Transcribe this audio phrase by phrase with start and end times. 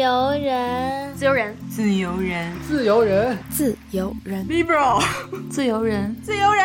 [0.00, 5.04] 由人，自由人，自由人，自由人，自由人，liberal，
[5.50, 6.64] 自由人，自由人。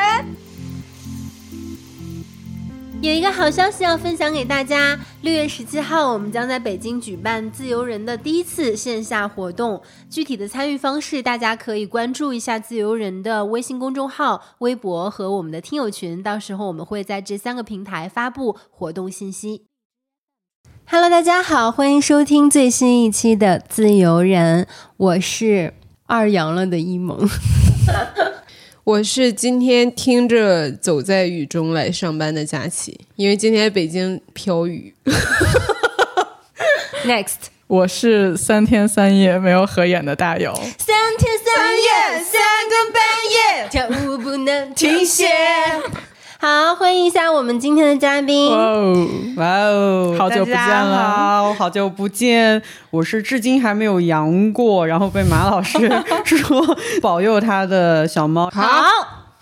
[3.01, 9.81] 有一个好消息要分享给大家，六月十七号，我们将在北京举办自由人的第一次线下活动。
[10.09, 19.65] 具体的参与方式，大家可以关注一下自由人的微信公众号、微博和我们的听友群，到时候我们会在这三个平台发布活动信息。
[20.87, 25.73] Hello，大家好，欢迎收听最新一期的自由人，我是
[26.05, 27.27] 二阳了的一萌。
[28.85, 34.93] 我是今天听着走在雨中来上班的佳琪，因为今天北京飘雨。
[37.03, 40.53] Next，我是三天三夜没有合眼的大姚。
[40.53, 45.27] 三天三夜三更半夜，跳舞不能停歇。
[46.37, 48.51] 好，欢迎一下我们今天的嘉宾。
[48.51, 49.07] 哇哦，
[49.37, 52.61] 哇哦，好久不见了，好好久不见。
[52.91, 55.89] 我是至今还没有阳过，然后被马老师
[56.25, 58.49] 说保佑他的小猫。
[58.51, 58.63] 好。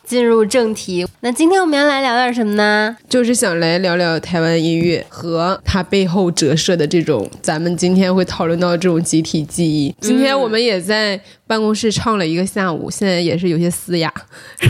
[0.06, 2.96] 进入正题，那今天我们要来聊点什么呢？
[3.08, 9.96] 就是想来聊聊台湾音乐和它背后折射的这种，咱们今天会讨论到这种集体记忆。
[10.02, 14.12] 今天我们也在办公室唱了一个下午，现在也是有些嘶哑。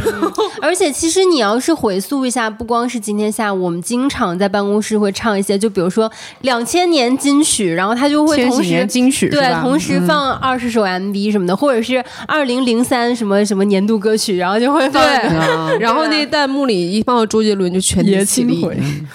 [0.61, 15.03] 而且其实你要是回溯一下，不光是今天下午，我们经常在办公室会唱一些，就比如说两千年金曲，然后他就会同时金曲对同时放二十首 MV 什么的，或者是二零零三什么什么年度歌曲，然后就会放。
[15.79, 18.65] 然后那弹幕里一放到周杰伦就全体起立，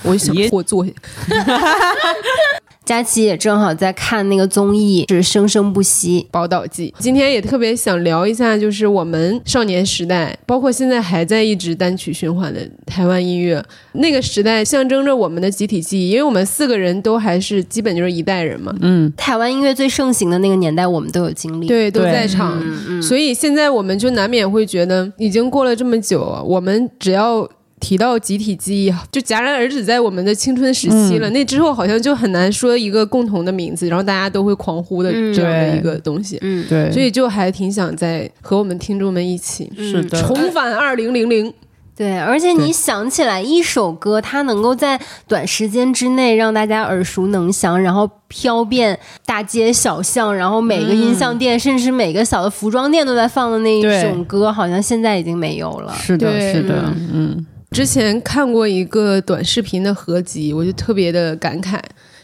[0.03, 0.93] 我想我坐下。
[2.89, 6.95] 佳琪也正好在看那个综艺，是《生生不息》宝岛记。
[6.99, 18.75] 今天也特别想聊一下，就是我们少年时代，包括现在还在一直单曲循环的台湾音乐，那个时代象征着我们的集体记忆，因为我们四个人都还是基本就是一代人嘛。
[18.81, 22.59] 嗯，台湾音乐最盛行的那个年代，我们都有经历，对，都在场。
[23.03, 27.47] 所以现在我们就难免会觉得，已经过了这么久，我们只要。
[27.81, 31.29] 提到集体记忆，就戛然而止在我们的青春时期了。
[31.31, 36.39] 那之后好像就很难说一个共同的名字，然后大家都会狂呼的这样的一个东西。
[36.43, 36.91] 嗯，对。
[36.93, 41.53] 所以就还挺想在和我们听众们一起，是的，重返二零零零。
[41.97, 48.97] 对，而且你想起来一首歌，它能够在短时间之内让大家耳熟能详，然后飘遍
[49.27, 55.93] 大街小巷，然后每个音像店，甚至每个小的服装店都在放的那一种歌，好像现在已经没有了。
[55.95, 57.45] 是的，是的，嗯。
[57.71, 61.79] 之前看过一个短视频的合集，我就特别的感慨。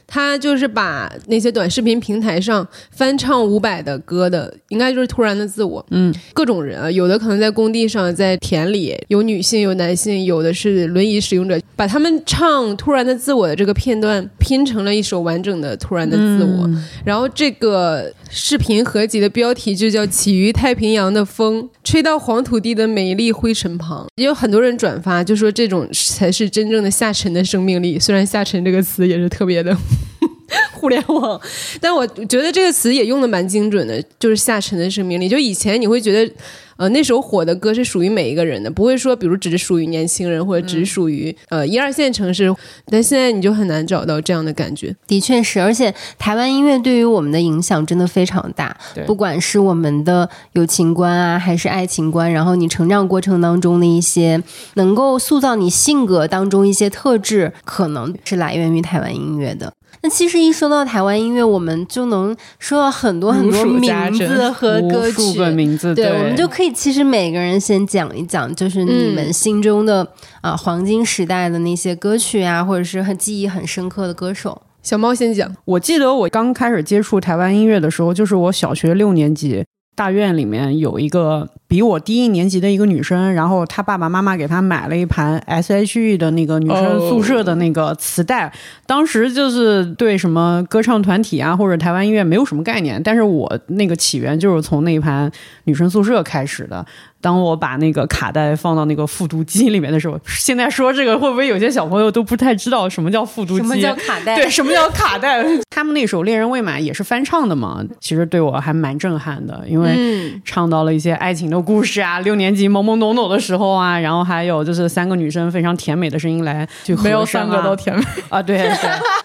[0.06, 5.80] 他就是把那些短视频平台上翻唱伍佰的歌的，应该就是《突然的自我》。
[5.90, 16.68] 嗯，各种人啊，有的可能在工地上，在田里，有女性，有男性，有的是轮椅使用者，把他们唱《突然的自我》的这个片段拼成了一首完整的《突然的自我》。
[17.02, 24.04] 然后这个视频合集的标题就叫《起于太平洋的风，吹到黄土地的每一粒灰尘旁》。
[24.16, 27.96] 也有很多人转发，就说这种才是真正的下沉的生命力。
[27.96, 29.76] 虽然“下沉”这个词也是特别的。
[30.74, 31.40] 互联网，
[31.80, 35.28] 但我觉得这个词也用的蛮精准的，就是下沉的生命力。
[35.28, 36.34] 就以前你会觉得，
[36.76, 42.54] 呃，那首火的歌是属于每一个人的，不会说，比如只是属于年轻人，或者只属于呃一二线城市。
[42.86, 44.94] 但现在你就很难找到这样的感觉。
[45.06, 48.76] 的确是，而且台湾音乐对于我们的影响真的非常大，
[49.06, 54.42] 不管是我们的友情观啊，还是爱情观，然后你成长过程当中的一些
[54.74, 59.72] 能够塑造你性格当中一些特质，可能是来源于台湾音乐的。
[60.02, 65.94] 那其实一说到台湾音乐，我们就能说到很多很多名字和歌曲，名字。
[65.94, 70.06] 对，我们就可以其实每个人先讲一讲，就是你们心中的
[70.40, 74.60] 啊黄金时代的那些歌曲啊，或者是很记忆很深刻的歌手。
[74.82, 79.64] 小猫先讲，我记得我刚开始接触台湾音乐的时候，就是我小学六年级。
[79.96, 88.52] 大院里面有一个比我低一年级的一个女生，然后她爸爸妈妈给她买了一盘 S.H.E 的那个女生宿舍的那个磁带。
[88.86, 95.28] 当时就是对什么歌唱团体啊或者台湾音乐没有什么概念，但是我那个起源就是从那一盘
[95.64, 96.86] 女生宿舍开始的。
[97.20, 103.66] 当我把那个卡带放到那个复读机里面的时候，现在说这个会不会有些小朋友都不太知道什么叫复读机？
[103.66, 104.36] 什么叫 卡带？
[104.36, 105.42] 对，什么叫卡带？
[105.70, 118.70] 他们那首《恋人未满》也是翻唱的嘛，其实对我还蛮震撼的，因为唱到了一些爱情的故事啊，六年级懵懵懂懂的时候啊，然后还有就是三个女生非常甜美的声音来去没有三个都甜美啊，对对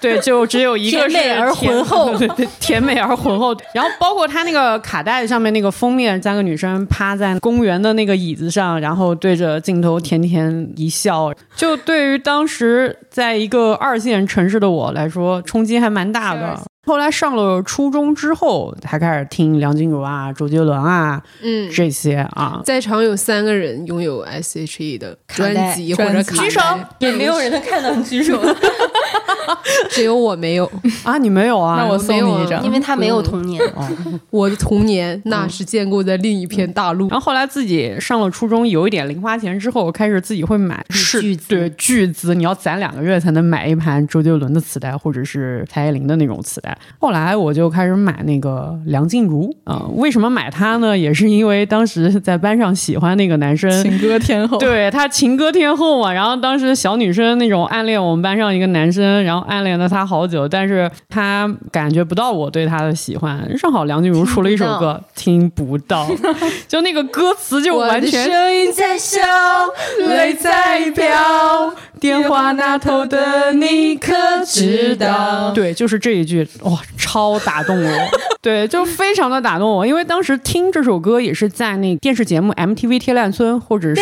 [0.01, 3.55] 对，就只有一个甜美而浑厚， 对对，甜美而浑厚。
[3.73, 7.89] 然后包括他那个卡带上面那个封面，三个女生趴在公园的。
[7.99, 16.57] 那个椅子上，然后对着镜头甜甜一笑，就对于当时在一个二线城市的我来说，冲击还蛮大的。
[16.89, 22.59] 后来上了初中之后，才开始听梁静茹啊、周杰伦啊嗯，这些啊。
[22.65, 26.61] 在场有三个人拥有 S.H.E 的专辑或者专辑卡举手，
[26.97, 28.41] 也没有人能看到你举手，
[29.91, 30.65] 只有我没有。
[31.03, 31.77] 啊，你没有啊？
[31.77, 32.71] 那我送你一张因。
[32.71, 33.61] 为他没有童年。
[34.31, 37.07] 我的童年那是建构在另一片大陆。
[37.09, 46.75] 然后后来自己上了初中，有一点零花钱之后，开始自己会买是巨资对巨资，你要攒两个月才能买一盘周杰伦的磁带，或者是蔡依林的那种磁带。
[46.99, 50.97] 后来我就开始买那个梁静茹啊、为什么买她呢？
[50.97, 63.47] 也是因为当时在班上喜欢那个男生，情歌天后，对他情歌天后嘛，然后当时小女生那种暗恋我们班上一个男生，然后暗恋了他好久，但是他感觉不到我对他的喜欢。
[63.57, 66.07] 正好梁静茹出了一首歌，听不到，
[66.67, 69.19] 就那个歌词就完全声音在笑，
[70.07, 74.13] 泪在飘， 电话那头的你可
[74.45, 75.51] 知道？
[75.51, 78.09] 对，就是这一句，哇，超打动我。
[78.41, 84.01] 对，就非常的打动我，因为当时听这首歌也是在那电视节目 MTV 贴烂村，或者是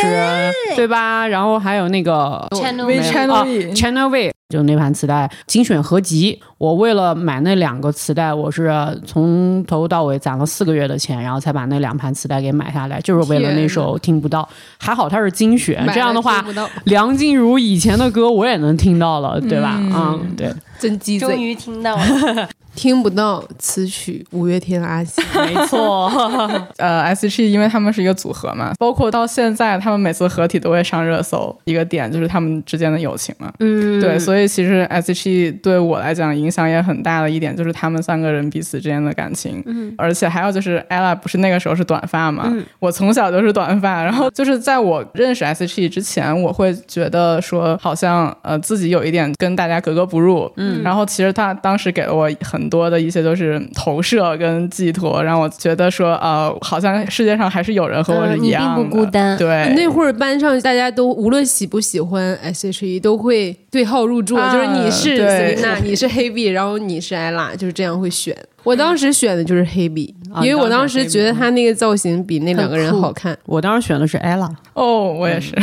[0.75, 1.27] 对吧？
[1.27, 6.39] 然后还有那个 Channel 微 V Channel 啊 V Channel V，就那盘磁带精选合集。
[6.57, 8.71] 我为了买那两个磁带，我是
[9.05, 14.41] 从头到尾攒了四个月的钱，然后才把那两盘磁带给买下来，就是为了那首《听不到》。
[14.79, 16.45] 还好它是精选，这样的话
[16.85, 19.77] 梁静茹以前的歌我也能听到了，对吧？
[19.81, 24.23] 嗯，对，真鸡贼，终于听到了， 听不到词曲。
[24.31, 26.07] 五月天阿信， 没错。
[26.77, 33.51] 呃，S.H.E 因为他们是一个组合嘛，包括到现在他们每次合体都会上热搜，一个点就是他们之间的友情嘛。
[33.59, 59.37] 嗯，对，所以其实 S.H.E 对我来讲影响也很大的一点就是他们三个人彼此之间的感情，嗯，而且还有就是 ella 不是那个时候是短发嘛，我从小就是短发，然后就是在我认识 S.H.E 之前，我会觉得说好像呃自己有一点跟大家格格不入，嗯，然后其实他当时给了我很多的一些都是投射跟寄托，让我觉得说呃好像世界上还是有人和我是一样的，并不孤单。
[59.37, 65.55] 对，那会儿班上大家都无论喜不喜欢 S.H.E 都会对号入座，啊就是你是对。
[65.57, 68.35] Selina，你是黑 B，然后你是 ella，就是这样会选。
[68.67, 69.87] 我当时选的就是黑
[70.33, 73.37] 啊因为我当时觉得他那个造型比那两个人好看。
[73.45, 75.55] 我当时选的是 ella，哦，我也是。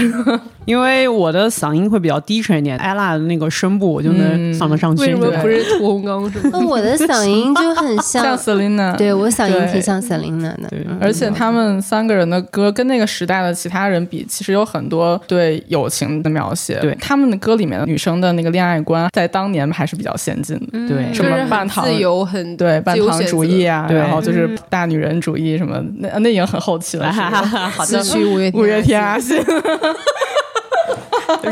[0.64, 5.02] 因为我的嗓音会比较低沉一点，ella 的那个声部我就能上得上去。
[5.02, 6.50] 为什么不是屠洪刚是吗？
[6.54, 16.78] 那我的嗓音就很像 像，Selina，对我嗓音对挺像 Selina 的，对嗯而且他们三个人的歌跟那个时代的其他人比，其实有很多对友情的描写。
[16.80, 20.88] 对他们的歌里面的女生的那个恋爱观，在当年还是比较先进的。
[20.88, 23.30] 对什就是很么半糖自由，很对半糖自由选择。
[23.30, 24.50] 主义啊，对然后就是。
[24.70, 27.06] 大女人主义什么，那那已经很后期了。
[27.12, 29.36] 好的，四驱五月天五月天阿信，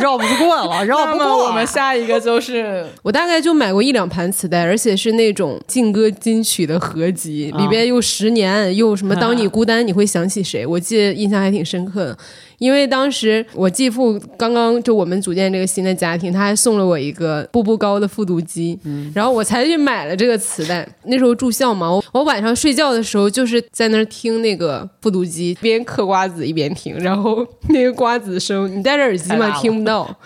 [0.01, 1.27] 绕不过了， 绕不过。
[1.27, 7.59] 么我们下一个就是我大概就买过一两盘磁带，而且是那种劲歌金曲的合集，啊。
[7.61, 12.19] 里边又十年，又什么当你孤单你会想起谁，我记得印象还挺深刻的。
[12.63, 18.79] 因为当时我继父刚刚就我们组建这个新的家庭，他还送了我一个步步高的复读机，
[19.13, 20.89] 然后我才去买了这个磁带。
[21.07, 30.17] 那时候住校嘛，我我晚上睡觉的时候就是在那儿听那个复读机，一边嗑瓜子一边听，然后那个瓜子声，你戴着耳机嘛听不到。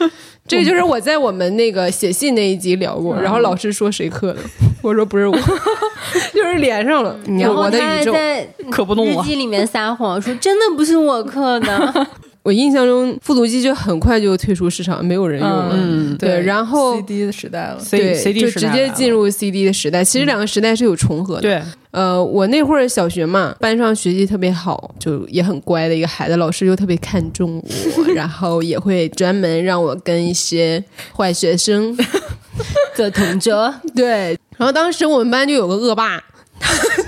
[0.46, 4.40] 这个就是我在我们那个写信那一集聊过，然后老师说谁刻的，
[4.82, 5.37] 我说不是我，
[6.32, 7.19] 就是连上了。
[7.24, 9.22] 你看然后他我的宇宙，还在可不弄了。
[9.22, 12.06] 日记里面撒谎说真的不是我刻的
[12.46, 15.74] 我印象中复读机就很快就退出市场，没有人用了。
[15.76, 17.81] 嗯对然后 CD 的时代了。
[17.81, 20.05] C 对 CD 就直接进入 CD 的时代。
[20.05, 21.41] 其实两个时代是有重合的。
[21.41, 21.60] 对，
[21.91, 27.60] 呃，我那会儿小学嘛，班上学习特别好，就也很乖的一个孩子，老师又特别看重
[27.98, 30.82] 我， 然后也会专门让我跟一些
[31.17, 31.98] 坏学生
[32.94, 33.74] 做同桌。
[33.96, 34.38] 对。
[34.56, 36.22] 然后当时我们班就有个恶霸，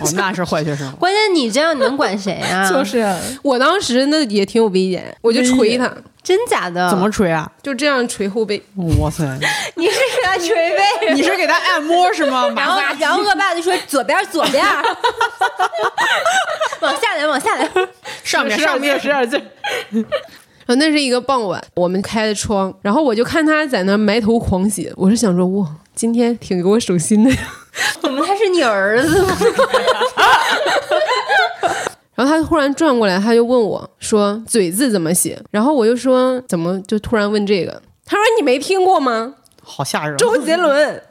[0.01, 0.91] 哦，那是坏学生。
[0.97, 2.69] 关键你这样你能管谁啊？
[2.71, 3.05] 就是
[3.43, 5.91] 我当时那也挺有威严，我就捶他，
[6.23, 6.89] 真假的？
[6.91, 7.51] 怎么捶啊？
[7.63, 8.63] 就这样捶后背。
[9.01, 9.25] 哇塞！
[9.77, 11.15] 你是给他捶背？
[11.15, 12.49] 你是给他按摩是吗？
[12.57, 14.65] 然后然后恶霸就说左边左边，
[16.81, 17.69] 往下来往下来。
[18.23, 20.07] 上面上面劲使点劲。
[20.67, 27.39] 然后那是一个傍晚，我们开的窗，然后我就看他在那埋头狂写，我是想说，哇，今天挺给我省心的呀。
[28.01, 29.37] 怎么他是你儿子吗？
[32.15, 39.35] 然后他忽然转过来，他就问我说：“嘴字怎么写？”然后我就说：“怎么就突然问这个？”他说：“你没听过吗？
[39.63, 40.17] 好吓人。
[40.17, 41.03] 周杰伦。”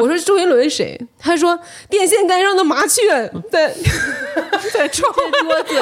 [0.00, 1.56] 我说：“周杰伦谁？”他说
[1.88, 3.72] ：“电线杆上的麻雀在
[4.72, 5.12] 在窗
[5.44, 5.80] 多嘴。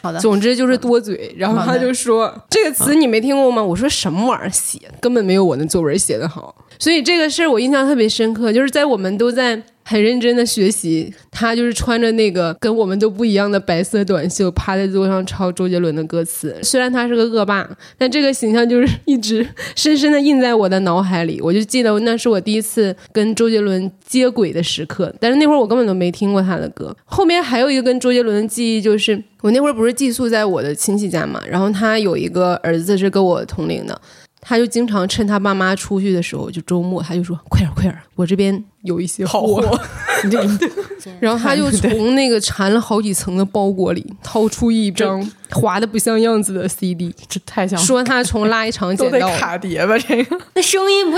[0.00, 3.60] 好的，总之就是多嘴，然后他就说这个词你没听过吗？
[3.64, 6.54] 我说什么玩意儿写，根本没有我那作文写的好。
[6.82, 9.62] 所以这个事儿我印象特别深刻，就是在我们都在。
[9.84, 16.56] 很认真的学习，他就是穿着那个跟我们都不一样的白色短袖，趴在桌上抄周杰伦的歌词。
[16.62, 21.40] 虽然他是个恶霸，但这个形象就是一直深深的印在我的脑海里。
[21.40, 26.96] 我就记得那是我第一次跟周杰伦接轨的时刻，但是那会儿我根本都没听过他的歌。
[27.04, 34.00] 后面还有一个跟周杰伦的记忆，就是我那会儿不是寄宿在我的亲戚家嘛，然后他有一个儿子是跟我同龄的。
[34.44, 39.80] 他就经常趁他爸妈出去的时候，就周末他就说：“快点快点，我这边有一些好货。
[41.20, 49.96] ”然后他就从那个缠了好几层的包裹里掏出一张滑的不像样子的 CD，这太像说他从垃圾场捡到卡碟吧？
[49.98, 51.16] 这个 那声音不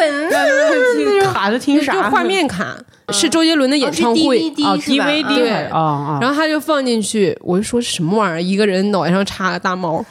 [1.33, 1.93] 卡的听啥？
[1.95, 2.76] 就画面卡，
[3.11, 6.19] 是周杰伦的演唱会啊，DVD 对啊啊。
[6.21, 8.43] 然后他就放进去，我就说什么玩意儿？
[8.43, 10.04] 一个人脑袋上插个大猫。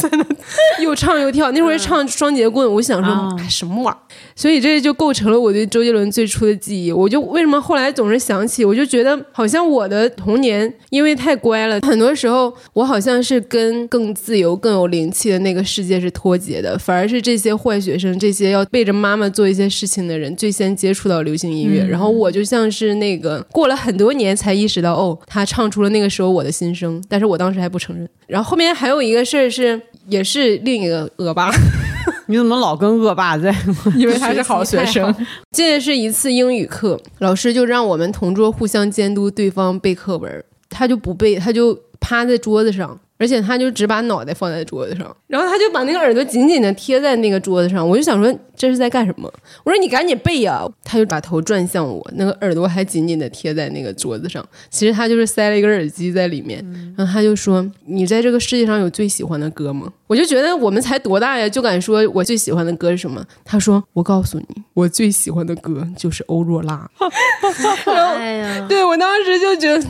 [0.00, 0.24] 在那
[0.82, 3.98] 又唱又跳，那会儿唱双节棍，我想说什么玩意儿？
[4.34, 6.92] 所以这就构成了我对周杰伦最初的记忆。
[6.92, 28.08] 我就为什么后来总是想起，我就觉得好像我的童年因为太乖了，很多时候我好像是跟更自由、更有灵气的那个世界是脱节的，反而是这些坏学生、这些要背着妈妈做一些事情的人最先接触到流行音乐，然后我就像是那个过了很多年才意识到，哦，他唱出了那个时候我的心声，但是我当时还不承认。
[28.26, 29.80] 然后后面还有一个事儿是。
[30.08, 31.50] 也是另一个恶霸，
[32.26, 33.54] 你怎么老跟恶霸在？
[33.96, 35.14] 因为他是好学生。
[35.52, 42.98] 这是一次英语课，老师就让我们同桌互相监督对方背课文，他就不背，他就趴在桌子上。
[43.18, 47.88] 而且他就只把脑袋放在桌子上，然后他就把那个耳朵紧紧的贴在那个桌子上。
[47.88, 49.26] 我就想说这是在干什么？
[49.64, 50.62] 我说你赶紧背呀！
[50.84, 54.46] 他就把头转向我，那个耳朵还紧紧的贴在那个桌子上。
[54.68, 56.62] 其实他就是塞了一个耳机在里面。
[56.94, 63.24] 然后他就说：“你在这个世界上有最喜欢的歌吗？”我就觉得我们才多大呀，就敢说我最喜欢的歌是什么？
[63.46, 66.86] 他说：“我告诉你，我最喜欢的歌就是欧若拉。
[67.88, 69.86] ”哎呀，对我当时就觉得，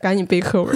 [0.00, 0.72] 赶紧背课文。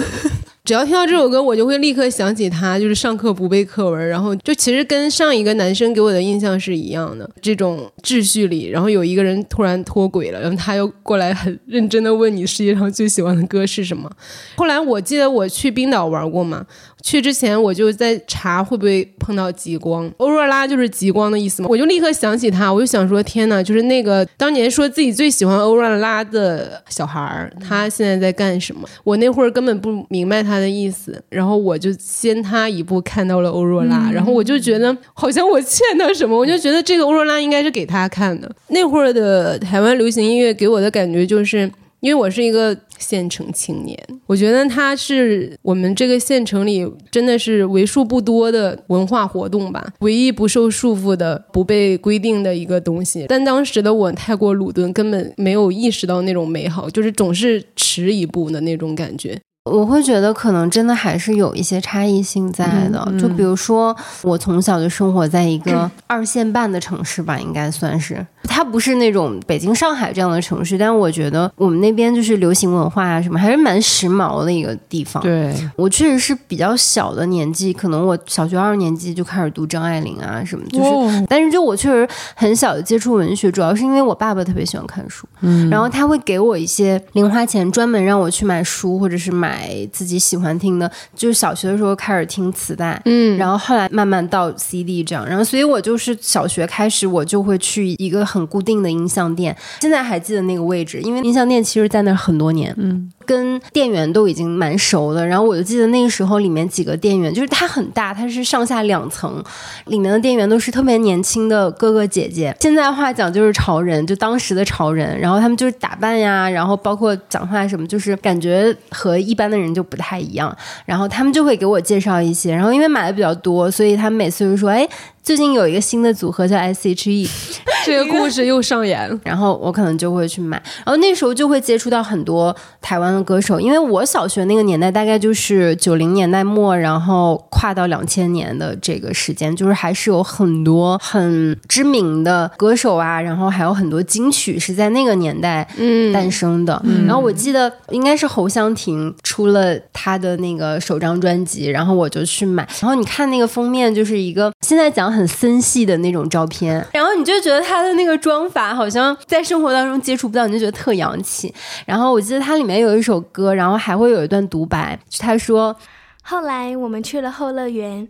[0.65, 14.09] 只要听到这首歌，我就会立刻想起他，就是上课不背课文，然后就其实跟上一个男生给我的印象是一样的，这种秩序里，然后有一个人突然脱轨了，然后他又过来很认真的问你世界上最喜欢的歌是什么。
[14.55, 16.65] 后来我记得我去冰岛玩过嘛。
[17.05, 28.87] 去之前我就在查会不会碰到极光，欧若拉就是极光的意思嘛，我就立刻想起他，我就想说天呐，就是那个当年说自己最喜欢欧若拉的小孩儿，他现在在干什么？
[29.03, 38.49] 我那会儿根本不明白他的意思，然后我就先他一步看到了欧若拉，然后我就觉得好像我欠他什么，我就觉得这个欧若拉应该是给他看的。
[38.69, 41.71] 那会儿的台湾流行音乐给我的感觉就是。
[42.03, 53.25] 因为我是一个县城青年，我觉得它是我们这个县城里真的是为数不多的文化活动吧，唯一不受束缚的、不被规定的一个东西。
[53.29, 59.39] 但当时的我太过鲁钝，根本没有意识到那种美好，就是总是迟一步的那种感觉。
[59.71, 68.25] 我会觉得可能真的还是有一些差异性在的，就比如说我从小就生活在一个二线半的城市吧，应该算是。
[68.43, 75.23] 它不是那种北京、上海这样的城市，但是我觉得我们那边就是流行文化啊什么，还是蛮时髦的一个地方。
[75.23, 82.05] 对我确实是比较小的年纪，可能我小学二年级就开始读张爱玲啊什么，就是，但是就我确实
[82.35, 89.52] 很小的接触文学，主要是因为我爸爸特别喜欢看书，嗯，然后他会给我一些零花钱，专门让我去买书或者是买。
[89.53, 103.11] 买自己喜欢听的，就是小学的时候开始听磁带，嗯，然后后来慢慢到 CD 这样，然后所以我就是小学开始我就会去一个很固定的音像店，现在还记得那个位置，因为音像店其实在那很多年，嗯。
[103.25, 109.43] 跟店员都已经蛮熟的，然后我就记得那个时候里面几个店员，就是它很大，它是上下两层，
[109.85, 112.55] 里面的店员都是特别年轻的哥哥姐姐。
[112.59, 120.55] 现在话讲就是潮人，就当时的潮人，然后他们就是打扮呀，然后包括讲话什么，就是感觉和一般的人就不太一样。
[120.85, 124.87] 然后他们就会给我介绍一些，然后因为买的比较多，所以他们每次就说：“哎。”
[125.23, 127.25] 最近有一个新的组合叫 S.H.E，
[127.85, 129.17] 这个故事又上演了。
[129.23, 145.65] 然后我可能就会去买，然后那时候就会接触到很多台湾的歌手，因为我小学那个年代大概就是九零年代末，然后跨到两千年的这个时间，就是还是有很多很知名的歌手啊，然后还有很多金曲是在那个年代
[146.13, 146.83] 诞生的。
[147.07, 152.67] 然后我记得应该是侯湘婷出了她的那个首张专辑，然后我就去买。
[152.81, 155.12] 然后你看那个封面，就是一个现在讲。
[155.13, 161.53] 很森系的那种照片，然后你就觉得他的那个妆法好像在生活当中接触不到，你就觉得特洋气。
[161.85, 165.75] 然后我记得它里面有一首歌，然后还会有一段独白，他说
[166.23, 168.07] ：“后来我们去了后乐园，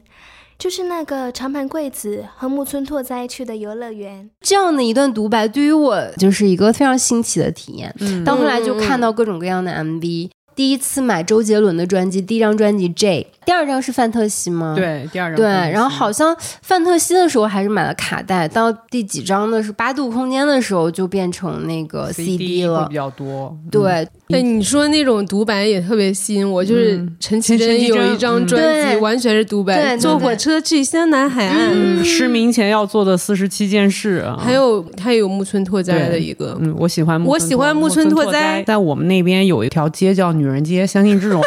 [0.57, 4.29] 就是那个长盘贵子和木村拓哉去的游乐园。
[4.41, 7.93] 这样的一段独白，对于我就是一个非常新奇的体验。
[8.00, 10.29] 嗯到后来就看到各种各样的 MV。
[10.55, 14.73] 第一次买周杰伦的专辑，第一张专辑 J，第二张是范特西吗？
[14.75, 22.95] 对，第二张对，然后好像范特西的时候还是买了卡带，到第几张的是八度空间的时候就变成那个 CD 了会比。
[22.95, 23.57] 较多。
[23.63, 27.09] 嗯，对，对你说那种独白也特别吸引我，就是嗯。
[27.19, 41.41] 陈绮陈绮贞贞有一张嗯专辑完全是独白，坐火车去香南海岸，嗯，失明前要做的四十七件事啊，还有他有木村拓哉的一个，嗯，我喜欢木我喜欢木村拓拓哉在我们那边有一条街叫女人街，相信这种，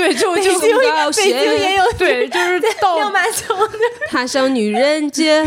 [0.00, 2.98] 对，就就北京高北京也有对，就是到。
[4.08, 5.44] 踏上女人街，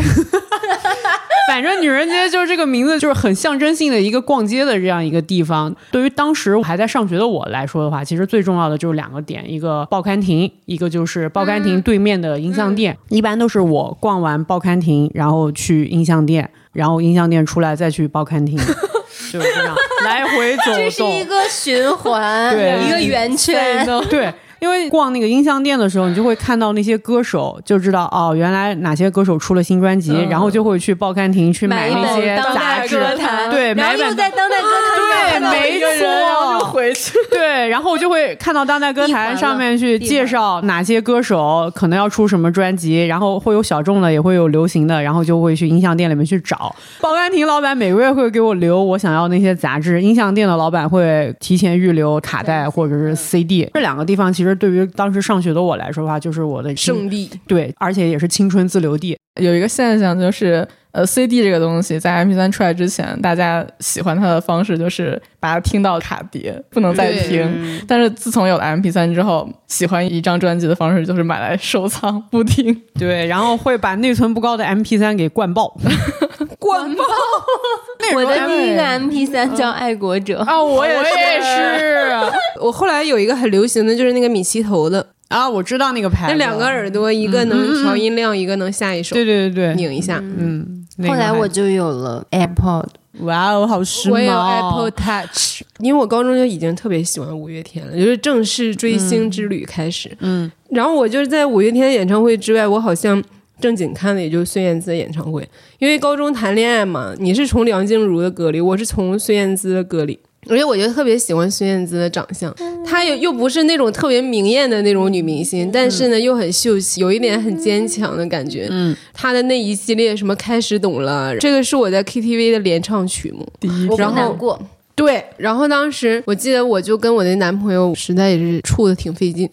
[1.48, 5.74] 反正女人街就是这个名字，就是很象征性的一个逛街的这样一个地方。
[5.90, 12.96] 对于当时还在上学的我来说的话，其实最重要的就是两个点，一个报刊亭，一个就是报刊亭对面的音像店。
[13.08, 21.04] 一般都是我逛完报刊亭，然后去音像店，然后音像店出来再去报刊亭，就是这样 来回走动这是。
[21.04, 23.84] 一个循环，对一个圆圈。
[24.08, 24.32] 对，
[24.64, 36.43] 因为逛那个音像店的时候，你就会看到那些歌手，就知道哦，原来哪些歌手出了新专辑，然后就会去报刊亭去买那些本当杂志代歌，坛，对，然后买一本又在当代歌坛上对，看到没错，
[36.84, 37.12] 回去。
[37.30, 46.74] 对，然后我就会看到当代歌坛上面去介绍哪些歌手可能要出什么专辑，然后会有小众的，也会有流行的，然后就会去音像店里面去找。
[47.00, 53.68] 报刊亭老板每个月会给我留我想要那些杂志，音像店的老板会提前预留卡带或者是 CD。
[53.72, 57.30] 这两个地方其实对于当时上学的我来说的话，就是我的圣地。
[57.46, 59.16] 对，而且也是青春自留地。
[59.40, 67.82] 有一个现象就是，呃，CD 这个东西在 MP3 出来之前，大家喜欢它的方式就是把它听到卡碟，不能再听。
[67.88, 72.80] 但是自从有了 MP3 之后，喜欢一张专辑的方式就是买来收藏不听。
[72.96, 75.76] 对，然后会把内存不高的 MP3 给灌爆。
[76.60, 77.04] 灌爆！
[78.14, 82.08] 我的第一个 MP 三叫《爱国者》，啊，我也我也是
[82.62, 90.18] 我后来有一个很流行的就是那个米奇头的，啊，我知道那个牌子，那两个耳朵，一个能调音量，一个能下一首，对对对对，拧一下。
[90.20, 92.86] 嗯，那个后来我就有了 AirPod。
[93.20, 94.12] 哇哦，好时髦！
[94.12, 100.10] 我也有 Apple Touch，因为我高中就已经特别喜欢五月天了，就是正式追星之旅开始。
[100.18, 103.22] 嗯，然后我就是在五月天的演唱会之外，我好像
[103.60, 110.18] 正经看的也就是孙燕姿的演唱会，因为高中谈恋爱嘛，你是从梁静茹的歌里，我是从孙燕姿的歌里。
[110.48, 112.54] 而且我就特别喜欢孙燕姿的长相，
[112.84, 118.68] 她又又不是那种特别明艳的那种女明星，但是呢又很秀气，有一点很坚强的感觉。
[118.70, 123.46] 嗯，她的那一系列什么开始懂了，这个是我在 KTV 的联唱曲目。
[123.88, 124.60] 我然后不难过，
[124.96, 129.50] 对，然后当时我记得我就跟我那男朋友实在也是处的挺费劲，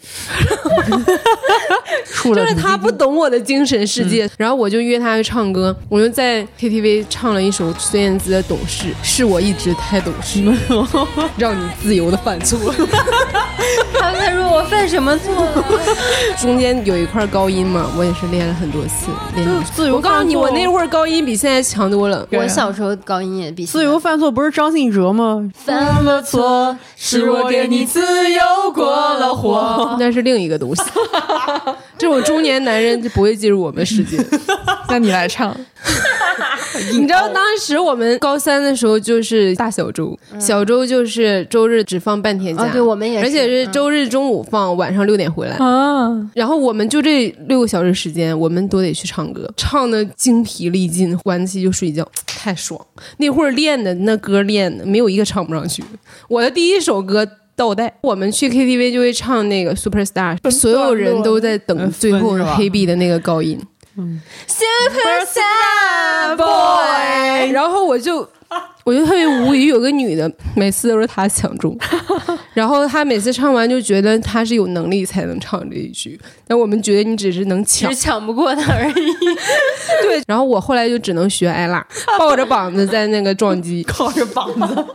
[2.06, 10.44] 处了就是他不懂我的精神世界，然后我就约他去唱歌，我就在 KTV 唱了一首孙燕姿的《懂事》，是我一直太懂事，
[11.38, 12.72] 让你自由的犯错。
[13.94, 15.66] 他他说我犯什么错了？
[16.40, 19.64] 中间有一块高音嘛，我也是练了很多次，练了。
[19.74, 22.28] 自由我告诉你，我那会儿高音比现在强多了。
[22.32, 25.31] 我小时候高音也比自由犯错不是张信哲吗？
[25.54, 28.00] 犯了错，是我给你自
[28.32, 29.96] 由过了火。
[30.00, 30.82] 那是另一个东西，
[31.98, 34.18] 这种中年男人就不会进入我们世界。
[34.90, 35.56] 那你来唱，
[36.94, 45.56] 你知道当时我们高三的时候就是大小周，小周就是周日只放半天假，我们也是，而且是周日中午放，晚上六点回来。
[45.58, 52.80] 啊，然后我们就这六个小时时间，我们都得去唱歌，唱的精疲力尽，晚自习就睡觉，太爽。
[53.18, 55.84] 那会儿练的那歌练的，没有一个唱不上去。
[56.28, 57.28] 我的第一首歌。
[57.54, 63.60] 倒带，我们去 KTV 就会唱那个 Superstar，所有人都在等最后是黑 B 的那个高音。
[64.48, 68.30] Superstar boy，然后我就
[68.84, 71.78] 我就特别无语，有个女的每次都是她抢中，
[72.54, 78.94] 然后她每次唱完就觉得她是有能力才能唱这一句，但我们觉得你只是能抢只是，抢不过她而已。
[80.04, 80.22] 对。
[80.28, 81.86] 然后我后来就只能学艾拉，
[82.18, 84.86] 抱着膀子在那个撞击， 靠着膀子，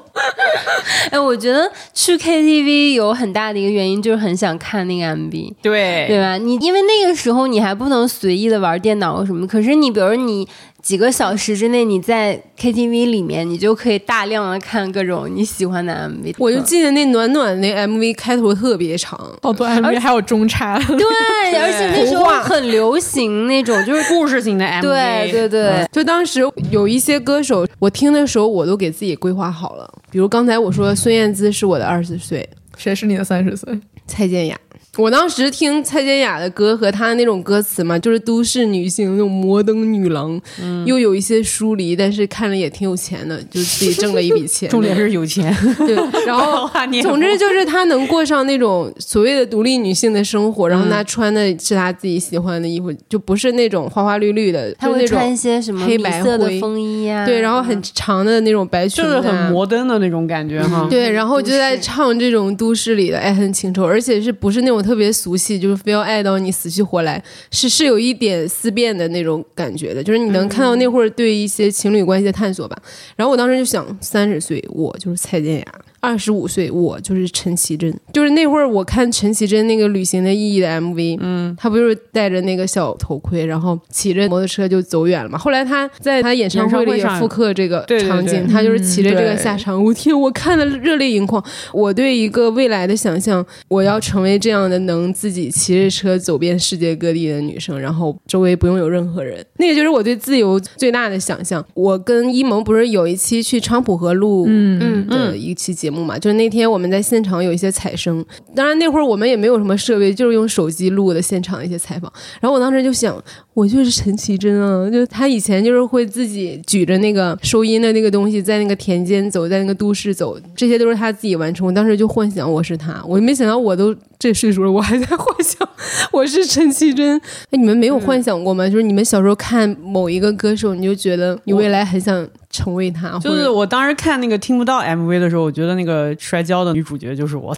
[1.10, 5.54] 哎，我觉得去 KTV 有很大的一个原因就是很想看那个 MV。
[5.62, 6.36] 对对吧？
[6.38, 10.46] 你因为那个时候你还不能随意的玩电脑什么，可是你比如你
[10.86, 16.36] 几个小时之内你在 KTV 里面，你就可以大量的看各种你喜欢的 MV。
[16.38, 20.96] 我就记得那暖暖那 MV 开头特别长，好多 MV 还有中插，对，
[21.58, 33.76] 而且那时候很流行那种，就是故事型的 MV，对对对，就当时有一些歌手，我听的时候我都给自己规划好了，比如刚才我说孙燕姿是我的二十岁，谁是你的三十岁？
[34.06, 34.56] 蔡健雅。
[34.96, 40.40] 我当时听蔡健雅的歌和她的那种歌词嘛，就是都市女性那种摩登女郎，
[40.84, 44.68] 又有一些疏离，但是看着也挺有钱的，就自己挣了一笔钱。
[44.70, 45.54] 重点是有钱。
[45.78, 45.94] 对，
[46.26, 46.68] 然后
[47.02, 60.86] 总之就是她能过上那种所谓的独立女性的生活，然后她穿的是她自己喜欢的衣服，就不是那种花花绿绿的，她会穿一些什么黑白色的风衣呀，对，然后很长的那种白裙，就是很摩登的那种感觉哈。
[60.90, 72.80] 对，然后就在唱这种都市里的爱恨情仇，而且是不是那种特别俗气，就是非要爱到你死去活来，是是有一点思辨的那种感觉的，就是你能看到那会儿对一些情侣关系的探索吧。
[73.16, 75.64] 然后我当时就想，三十岁我就是蔡健雅。
[76.06, 85.36] 二十五岁，我就是陈绮贞，就是那会儿我看陈绮贞那个《旅行的意义》的 MV，嗯，她不就是戴着那个小头盔，然后骑着摩托车就走远了嘛。
[85.36, 89.82] 后来她在她演唱会里也复刻这个场景，她就是骑着这个下场。
[89.82, 91.44] 我天，我看的热泪盈眶。
[91.72, 99.44] 我对一个未来的想象，我要成为这样的能自己骑着车走遍世界各地的女生，然后周围不用有任何人。
[99.58, 101.64] 那个就是我对自由最大的想象。
[101.74, 105.95] 我跟一萌不是有一期去昌普河录嗯的一期节目。
[106.04, 112.12] 嘛，就是那天我们在现场有一些采声，当然那会儿我们也没有什么设备，就是用手机录的现场一些采访。
[112.40, 113.22] 然后我当时就想，
[113.56, 121.66] 我就是陈绮贞啊，就她以前就是会自己举着那个收音的那个东西，在那个田间走，在那个都市走，这些都是她自己完成。
[121.66, 125.66] 我当时就幻想我是她，我没想到我都这岁数了，我还在幻想
[126.12, 127.18] 我是陈绮贞。
[127.50, 128.68] 哎，你们没有幻想过吗？
[128.68, 132.28] 就是你们小时候看某一个歌手，你就觉得你未来很想。
[132.48, 137.54] 成为他，就是我当时看那个听不到 MV 的时候，我觉得那个摔跤的女主角就是我。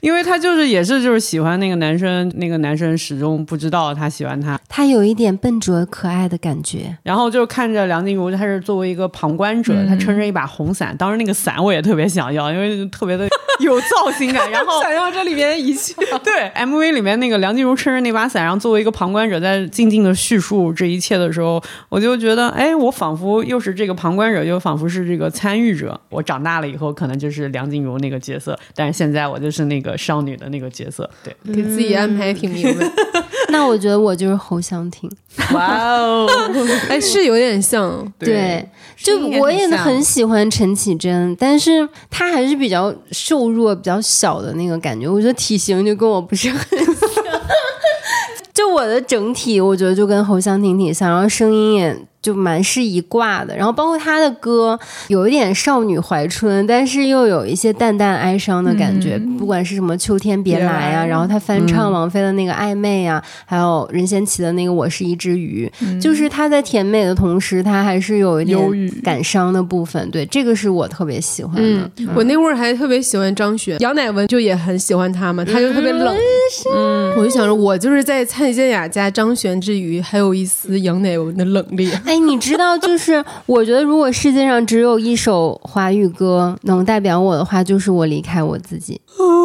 [0.00, 6.96] 因为他就是也是就是喜欢那个男生，那个男生始终不知道他喜欢他，他有一点笨拙可爱的感觉。
[7.02, 13.28] 然后就看着梁静茹，他是作为一个旁观者，他撑着一把红伞，当时那个伞我也特别想要，因为特别的
[13.60, 14.50] 有造型感。
[14.50, 15.94] 然后 想要这里面的一切。
[16.22, 26.00] 对，MV 里面那个梁静茹撑着那把伞，然后作为一个旁观者在静静的叙述这一切的时候，我就觉得，哎，我仿佛又是这个旁观者，又仿佛是这个参与者。
[26.08, 31.08] 我长大了以后，可能就是梁静茹那个角色，但是现在我就是那个少女的那个角色。
[31.22, 32.90] 对，给自己安排挺明白。
[33.50, 35.10] 那我觉得我就是侯湘婷。
[35.54, 36.28] 哇哦，
[36.88, 38.12] 哎，是有点像。
[38.18, 45.08] 对，就我也很喜欢陈绮贞，但是她还是比较瘦弱、比较小的那个感觉。
[45.08, 46.94] 我觉得体型就跟我不是很像。
[48.52, 51.96] 就我的整体，我觉得就跟侯湘婷挺像，然后声音也。
[52.20, 54.78] 就蛮是一挂的，然后包括他的歌
[55.08, 59.18] 有一点少女怀春，但是又有一些淡淡哀伤的感觉。
[59.38, 68.58] 不管是什么秋天别来啊，然后他翻唱王菲的那个暧昧啊，还有任贤齐的那个我是一只鱼，就是他在甜美的同时，他还是有一点
[69.02, 70.10] 感伤的部分。
[70.10, 71.90] 对，这个是我特别喜欢的。
[72.14, 76.16] 我那会儿还特别喜欢张悬，杨乃文就也很喜欢他嘛，他就特别冷。
[76.74, 81.88] 嗯，我就想着我就是在蔡健雅加张悬之余，还有一丝杨乃文的冷冽。
[82.08, 88.98] 哎，你知道，就是我觉得，如果世界上只有一首华语歌能代表我的话，就是我离开我自己。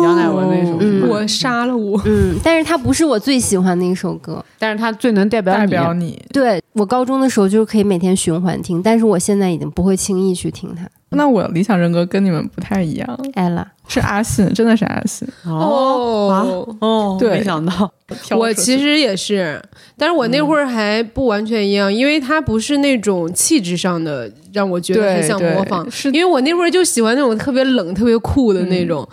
[0.03, 2.01] 杨乃文那首，嗯，我杀了我。
[2.05, 6.21] 嗯，但是它不是我最喜欢的一首歌，但是它最能代表代表你。
[6.31, 10.87] 对我高中的时候就是可以每天循环听，但是我现在已经不会轻易去听它。
[11.09, 13.19] 那我理想人格跟你们不太一样。
[13.35, 15.27] ella 是阿信，真的是阿信。
[15.45, 17.91] 哦哦，对，没想到。
[18.37, 19.61] 我其实也是，
[19.97, 29.07] 但是我那会儿还不完全一样，因为他不是那种气质上的让我觉得很想模仿，是因为我那会儿就喜欢那种特别冷、特别酷的那种。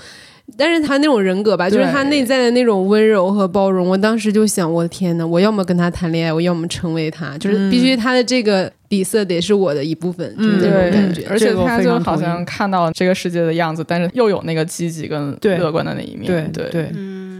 [0.56, 3.88] 但是他那种人格吧，就是他内在的那种温柔和包容。
[3.88, 11.24] 我当时就想，我的天呐，我要么跟他谈恋爱，我要么成为他，就是必须他的这个底色得是我的一部分，就是那种感觉。
[11.30, 16.26] 而且他就好像看到这个世界的样子，但是又有那个积极跟乐观的那一面。
[16.26, 16.92] 对对对，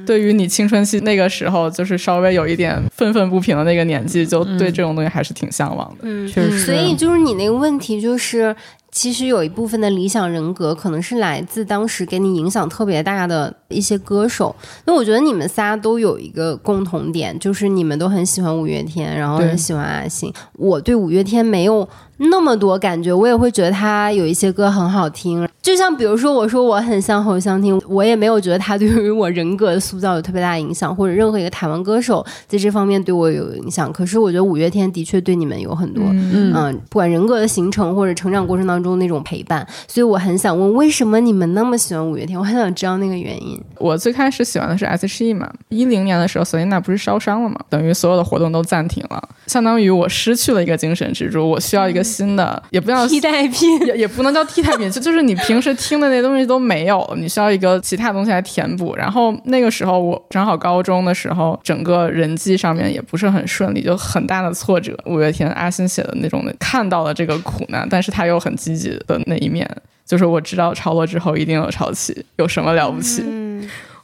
[0.07, 5.97] 对于你青春期那个时候，就是稍微有一点愤愤不平的那个年纪，就对这种东西还是挺向往的。
[6.03, 6.61] 嗯，确实。
[6.61, 8.57] 所以就是你那个问题就是。
[8.93, 14.55] 其实有一部分的理想人格，可能是来自当时给你影响特别大的一些歌手。
[14.85, 20.33] 那我觉得你们仨都有一个共同点，就是你们都很喜欢五月天，然后很喜欢阿信。
[20.55, 21.89] 我对五月天没有。
[22.23, 25.49] 那么多感觉，我也会觉得他有一些歌很好听。
[25.63, 33.93] 就像比如说，我说我很像侯湘婷，我也没有觉得他对于我人格的塑造有特别大的影响，或者任何一个台湾歌手在这方面对我有影响。
[33.93, 39.67] 可是我觉得五月天的确对你们有很多，嗯，不管人格的形成或者成长过程当中那种陪伴。
[39.87, 42.39] 所以我很想问，为什么你们那么喜欢五月天？
[42.39, 43.59] 我很想知道那个原因。
[43.79, 52.03] 我最开始喜欢的是 S.H.E 嘛，一零年的时候，Selina 不是烧伤了嘛，等于所有的活动都暂停了，相当于我失去了一个精神支柱，我需要一个。
[52.11, 58.95] 新的，也不要 替代品，也也不能叫替代品，就 就是你平时听的那东西都没有了，你需要一个其他东西来填补。
[58.97, 64.97] 然后那个时候我正好高中的时候，整个人际上面也不是很顺利，就很大的挫折。
[65.07, 69.69] 五月天阿信写的那种的，看到了这个苦难，但是他又很积极的那一面，
[70.05, 73.23] 就是我知道潮落之后一定有潮起，有什么了不起？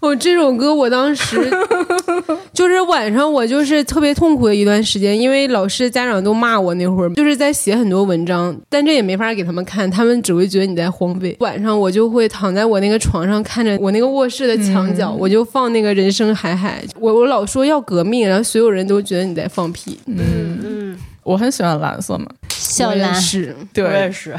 [0.06, 1.36] 哦，这首歌我当时
[2.54, 11.36] 就是晚上，我就是特别痛苦的一段时间，因为老师、家长都骂我那会儿，就是在写很多文章，但这也没法给他们看，他们只会觉得你在荒废。
[11.40, 19.98] 晚上我就会躺在我那个床上，看着我那个卧室的墙角，我就放那个人生海海，我我老说要革命，然后所有人都觉得你在放屁。
[20.06, 20.16] 嗯
[20.64, 20.85] 嗯，
[21.26, 22.26] 我很喜欢蓝色嘛。
[22.48, 23.14] 小蓝。
[23.14, 24.34] 是，对，我也是，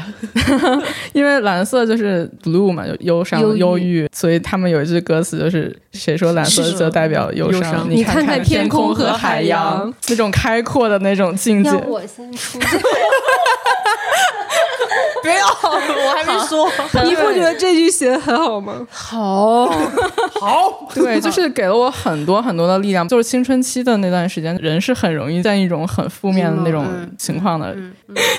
[1.12, 7.86] 因为蓝色就是 blue 嘛，就忧伤、忧郁，所以他们有一句歌词就是“谁说蓝色就代表忧伤？
[7.88, 12.58] 你看看天空和海洋，那种开阔的那种境界。”我先出。
[15.22, 16.68] 不要，我还没说。
[17.04, 18.86] 你不觉得这句写的很好吗？
[18.90, 19.66] 好
[20.40, 23.06] 好，对，就是给了我很多很多的力量。
[23.06, 27.76] 就是青春期的那段时间，人是很容易在一种很负面的那种情况的，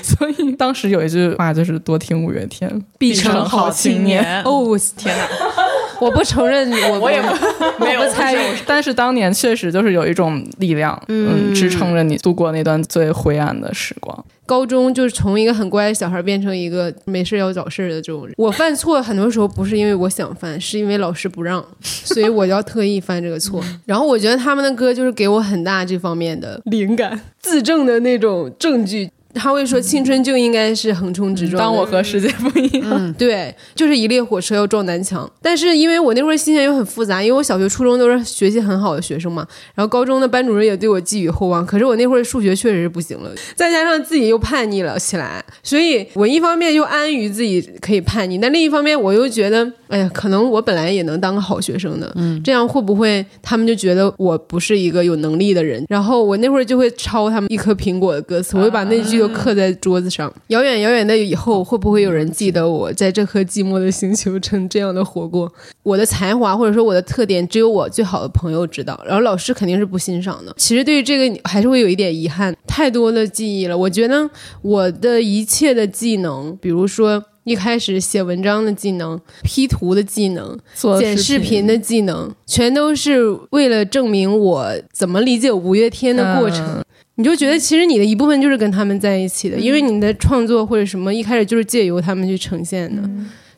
[0.02, 4.42] 所以当时有一句话就是“多听五月天，必成好青年”。
[4.44, 5.24] 哦，天哪！
[6.00, 14.24] 我不承认，我我也不没有参与，但是当年确实就是有一种力量，嗯，支撑着你度过那段最灰暗的时光。
[14.46, 18.34] 高中就是从一个很乖的小孩变成一个没事要找事的这种人。
[18.36, 23.60] 我犯错很多时候不是因为我想犯，是因为老师不让，所以我要特意犯这个错。
[23.84, 29.10] 然后我觉得他们的歌就是给我很大这方面的灵感，自证的那种证据。
[29.34, 31.62] 他会说青春就应该是横冲直撞。
[31.62, 35.30] 当我和世界不一样， 对，就是一列火车要撞南墙。
[35.40, 41.64] 但是因为我那会儿心情又很复杂，因为我小学、初中都是学习很好的学生嘛，然后高中的班主任也对我寄予厚望。
[41.64, 55.84] 可是我那会儿数学确实是不行了， 再加上自己又叛逆了起来，所以我一方面又安于自己可以叛逆，但另一方面我又觉得，哎呀，可能我本来也能当个好学生的，嗯，这样会不会他们就觉得我不是一个有能力的人？
[55.88, 59.19] 然后我那会儿就会抄他们一颗苹果的歌词，我就把那句。
[59.20, 60.32] 就刻在桌子上。
[60.48, 65.52] 遥远遥远的以后，会不会有人记得我在这颗寂寞的星球曾这样的活过？
[65.82, 68.98] 我的才华或者说我的特点，只有我最好的朋友知道。
[69.04, 70.54] 然后老师肯定是不欣赏的。
[70.56, 73.76] 其实对于这个还是会有一点遗憾，太多的记忆了。
[73.76, 74.28] 我觉得
[74.62, 80.58] 我的一切的技能，比如说一开始写文章的技能、P 图的技能、
[80.98, 86.82] 剪视频的技能，全都是为了证明我怎么理解五月天的过程。
[87.20, 93.02] 你就觉得其实你的一部分就是跟他们在一起的，因为你的创作或者什么一开始就是借由他们去呈现的。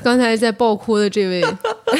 [0.03, 1.45] 刚才在爆哭的这位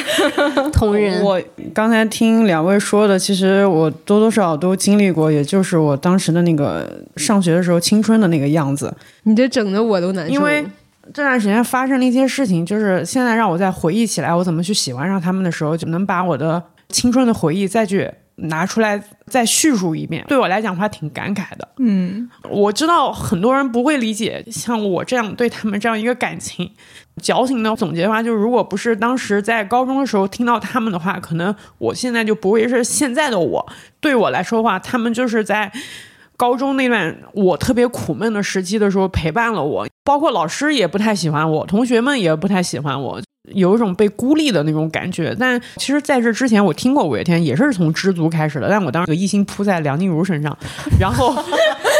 [0.73, 1.41] 同仁，我
[1.73, 8.93] 刚才听两位说的，其实我多多少少都经历过，也就是我当时的那个上学的时候青春的那个样子。
[9.23, 10.65] 你这整的我都难受，因为
[11.13, 18.11] 这段时间发生了一些事情，就是现在让我再回忆起来，我怎么去喜欢上他们的时候，就能把我的青春的回忆再去。
[18.35, 21.67] 拿出来再叙述一遍，对我来讲话挺感慨的。
[21.77, 26.71] 嗯，我知道很多人不会理解像我这样对他们这样一个感情。
[27.21, 33.63] 矫情的总结的话，就是如果不是当时在高中的时候听到他们的话，可能我现在就不会是现在的我。
[33.99, 35.71] 对我来说的话，他们就是在
[36.35, 43.21] 高中那段我特别苦闷的时期的时候陪伴了我，包括老师也不太喜欢我，同学们也不太喜欢我。
[43.51, 50.57] 有一种被孤立的那种感觉，但其实在这之前，我听过五月天，也是从《知足》开始的，但我当时一心扑在梁静茹身上，
[50.97, 51.35] 然后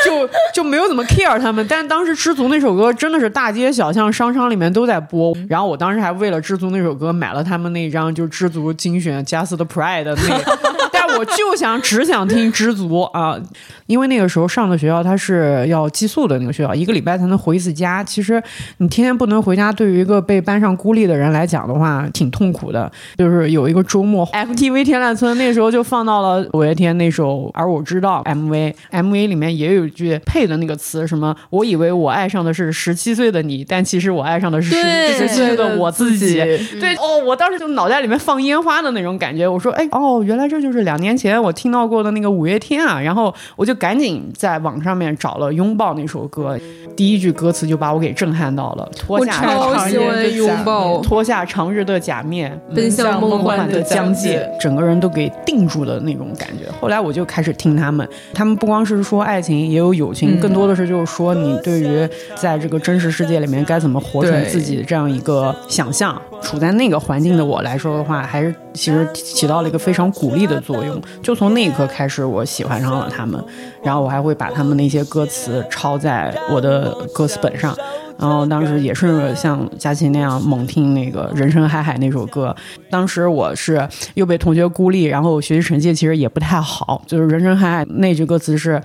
[0.05, 1.65] 就就没有怎么 care 他们。
[1.67, 10.59] 但当时《知足》那首歌真的是大街小巷、商场里面都在播，然后我当时还为了《知足》那首歌买了他们那张就《知足精选 Just Pride》的那个。
[11.15, 13.39] 我就想只想听知足啊，
[13.85, 18.03] 因为那个时候上的学校它是要寄宿的那个学校，一个礼拜才能回一次家。
[18.03, 18.41] 其实
[18.77, 22.89] 你天天不能回家，对于一个被班上孤立的人来讲的话，挺痛苦的。
[23.17, 34.69] 就是有一个周末，FTV 天籁村那时候就放到了五月天那首《而我知道》MV，MV 里面也有一句配的那个词，什么我以为我爱上的是十七岁的你，但其实我爱上的是
[35.13, 36.37] 十七岁的我自己。
[36.79, 39.45] 对哦，我当时就脑袋里面放烟花的那种感觉。
[39.47, 41.03] 我说，哎哦，原来这就是两。
[41.03, 46.57] 年前我听到过的那个五月天啊，然后我就赶紧在网上面找了《拥抱》那首歌，
[46.95, 48.89] 第一句歌词就把我给震撼到了。
[48.95, 56.71] 脱下长日的拥抱，脱下长日的假面，奔向梦幻的疆界，整个人都给定住的那种感觉。
[56.79, 66.21] 后来我就开始听他们，他们不光是说爱情，也有友情，更多的是就是说你对于在这个真实世界里面该怎么活成自己的这样一个想象。
[66.41, 71.01] 处在那个环境的我来说的话，还是其实起到了一个非常鼓励的作用。
[71.21, 73.41] 就从那一刻开始，我喜欢上了他们，
[73.81, 77.73] 然后我还会把他们那些歌词抄在我的歌词本上。
[78.17, 82.55] 然后当时也是像佳琪那样猛听那个《人生海海》那首歌。
[82.89, 87.03] 当时我是又被同学孤立，然后学习成绩其实也不太好。
[87.07, 88.81] 就是《人生海海》那句歌词是。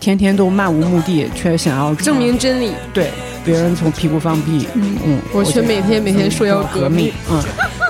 [0.00, 2.72] 天天都漫无目的，却想要 证明真理。
[2.92, 3.12] 对，
[3.44, 7.40] 别人从屁股放屁，嗯，我却每天每天说要革命，嗯，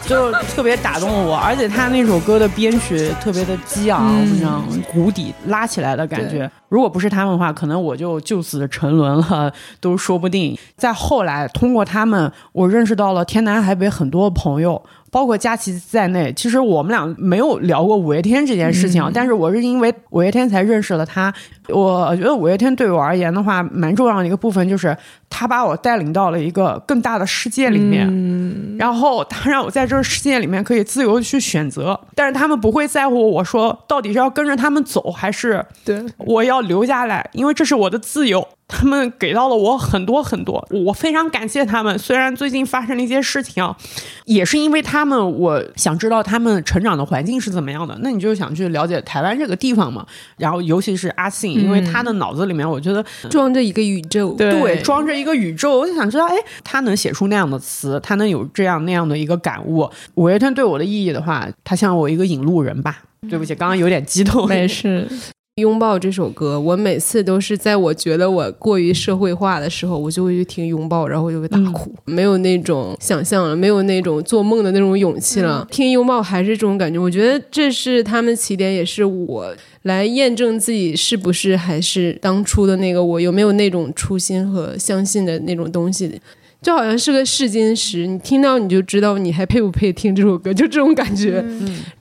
[0.07, 1.37] 就特别打动我。
[1.37, 4.63] 而且他那首歌的编曲特别的激昂，让
[4.93, 6.51] 谷底拉起来的感觉。
[6.69, 10.57] 如果不是他们的话，可能我就就此沉沦了，都说不定。
[10.77, 14.83] 再后来，通过他们，我认识到了天南海北很多朋友。
[15.11, 21.31] 包括佳琪在内，其实我们俩没有聊过五月天这件事情，但是我是因为五月天才认识了他。
[21.69, 24.97] 我觉得五月天对我而言的话，蛮重要的一个部分就是
[25.33, 38.47] 他把我带领到了一个更大的世界里面，嗯然后他让我在这个世界里面可以自由的去选择，但是他们不会在乎我说到底是要跟着他们走还是对我要留下来，因为这是我的自由。
[38.75, 41.99] 他们给到了我很多很多，我非常感谢他们。
[41.99, 43.77] 虽然最近发生了一些事情啊，
[44.25, 47.95] 也是因为他们，我想知道他们成长的环境是怎么样的。
[48.01, 50.07] 那你就想去了解台湾这个地方嘛。
[50.39, 55.79] 然后尤其是阿信，因为他的脑子里面，我觉得装着一个宇宙，对，装着一个宇宙。
[55.79, 59.89] 我就想知道，哎，他能写出那样的词，他能有这样那样的一个感悟。
[60.17, 63.05] 五月天对我的意义的话，他像我一个引路人吧。
[63.31, 64.49] 对不起，刚刚有点激动。
[64.49, 65.09] 没事。
[65.57, 75.69] 拥抱这首歌，我每次都是在我觉得我过于社会化的时候，我就会去听拥抱，然后就会大哭，没有那种想象了，没有那种做梦的那种勇气了。
[75.71, 86.19] 听拥抱还是这种感觉，我觉得这是他们起点，也是我来验证自己是不是还是当初的那个我，有没有那种初心和相信的那种东西。
[86.63, 91.45] 就好像是个试金石，你听到你就知道你还配不配听这首歌，就这种感觉。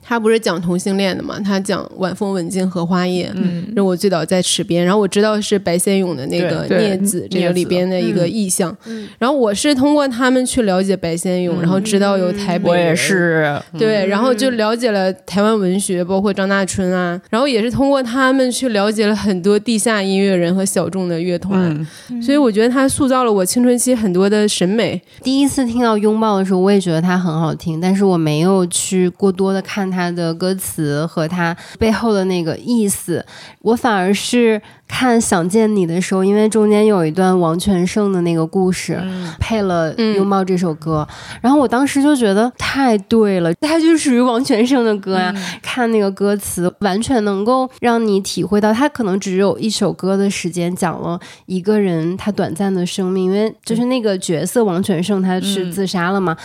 [0.00, 1.40] 他不是讲同性恋的嘛？
[1.40, 4.84] 他讲晚风吻尽荷花叶，嗯让我醉倒在池边。
[4.84, 8.76] 然后我知道是白先勇的那个《孽子》这个里边的一个意象。
[9.18, 12.68] 然后我是通过他们去了解白先勇，然后知道有台北。
[12.68, 13.60] 我也是。
[13.76, 17.20] 对，然后就了解了台湾文学，包括张大春啊。
[17.30, 21.86] 然后也是通过他们去了解了很多地下音乐人和小众的乐团。
[22.20, 24.46] 所以我觉得他塑造了我青春期很多的。
[24.52, 33.24] 审美第一次听到拥抱的时候，我也觉得它很好听，但是我没有去过多的看它的歌词和它背后的那个意思，
[33.62, 34.60] 我反而是。
[34.92, 39.02] 看《想见你》的时候，因为中间有一段王全胜的那个故事，
[39.40, 41.08] 配了《拥抱》这首歌，
[41.40, 45.34] 然后我当时就觉得太对了，它就属于王全胜的歌呀。
[45.62, 56.36] 看那个歌词，完全能够让你体会到，他可能只有一首歌的时间，讲了一个人他短暂的生命，因为就是那个角色王全胜他是自杀了嘛。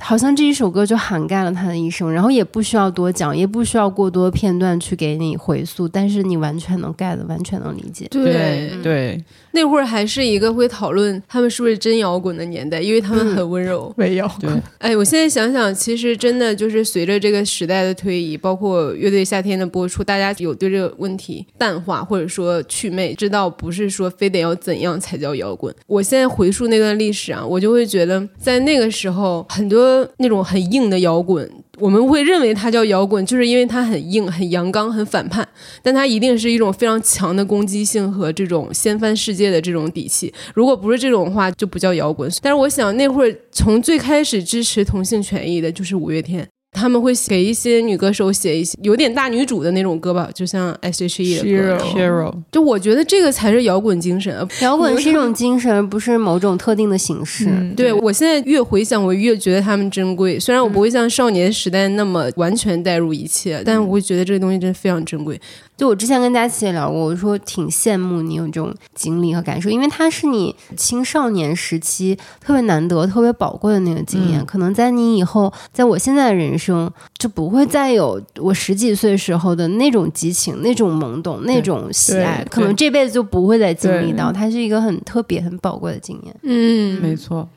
[0.00, 8.06] 好像这一首歌就涵盖了他的一生，然后也不需要多讲，也不需要过多片段去给你回溯，但是你完全能 get，完全能理解。
[8.10, 13.92] 对对，那会儿还是一个会讨论他们是不是真摇滚的年代，因为他们很温柔。
[13.96, 14.28] 没有。
[14.40, 14.50] 对。
[14.78, 25.72] 哎，我现在想想，其实真的就是随着这个时代的推移，包括乐队夏天的播出，大家有对这个问题淡化或者说祛魅，知道不是说非得要怎样才叫摇滚。
[25.86, 29.83] 我现在回溯那段历史啊，我就会觉得在那个时候很多。
[30.18, 35.46] 那种很硬的摇滚，我们会认为它叫摇滚，就是因为它很硬、很阳刚、很反叛，
[35.82, 40.32] 但它一定是一种非常强的攻击性和这种掀翻世界的这种底气。
[40.54, 42.30] 如果不是这种话，就不叫摇滚。
[42.40, 46.46] 但是我想，那会儿从最开始支持同性权益的就是五月天。
[46.74, 52.34] 他们会给一些女歌手写一些有点大女主的那种歌吧，就像 S.H.E 的歌。
[52.50, 54.34] 就我觉得这个才是摇滚精神。
[54.60, 57.48] 摇滚是一种精神，不是某种特定的形式。
[57.76, 60.38] 对我现在越回想，我越觉得他们珍贵。
[60.38, 65.40] 虽然我不会像少年时代那么完全带入一切，但我会觉得这个东西真的非常珍贵。
[65.76, 74.44] 就我之前跟佳琪也聊过，我说挺羡慕你有这种经历和感受，因为它是你青少年时期特别难得、特别宝贵的那个经验。
[74.46, 84.30] 可能在你以后，在我现在的人生，就不会再有我十几岁时候的那种激情、那种懵懂、那种喜爱，可能这辈子就不会再经历到。
[84.30, 86.36] 它是一个很特别、很宝贵的经验。
[86.42, 87.48] 嗯，没错，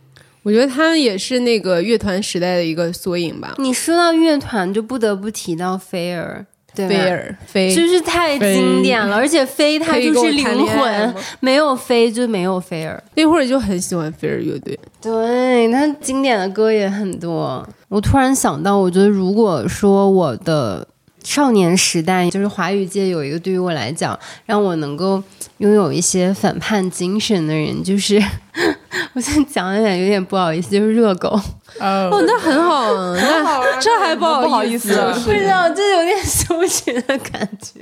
[0.42, 3.54] 我觉得他也是那个乐团时代的一个缩影吧。
[3.60, 6.48] 你说到乐团，就不得不提到菲儿。
[6.86, 13.02] 飞儿飞就是太经典了，而且飞它就是灵魂，没有飞就没有菲儿。
[13.16, 17.68] 那会儿就很喜欢飞儿乐队，对，他经典的歌也很多。
[17.88, 20.86] 我突然想到，我觉得如果说我的
[21.24, 25.24] 少年时代，就是华语界有一个对于我来讲，让我能够
[25.60, 28.22] 拥有一些反叛精神的人，就是
[29.18, 31.30] 我现在讲一点有点不好意思，就是热狗。
[31.80, 34.90] 哦，那很好，那 这还不好意思？
[35.26, 37.80] 不知道，就是有点羞耻的感觉。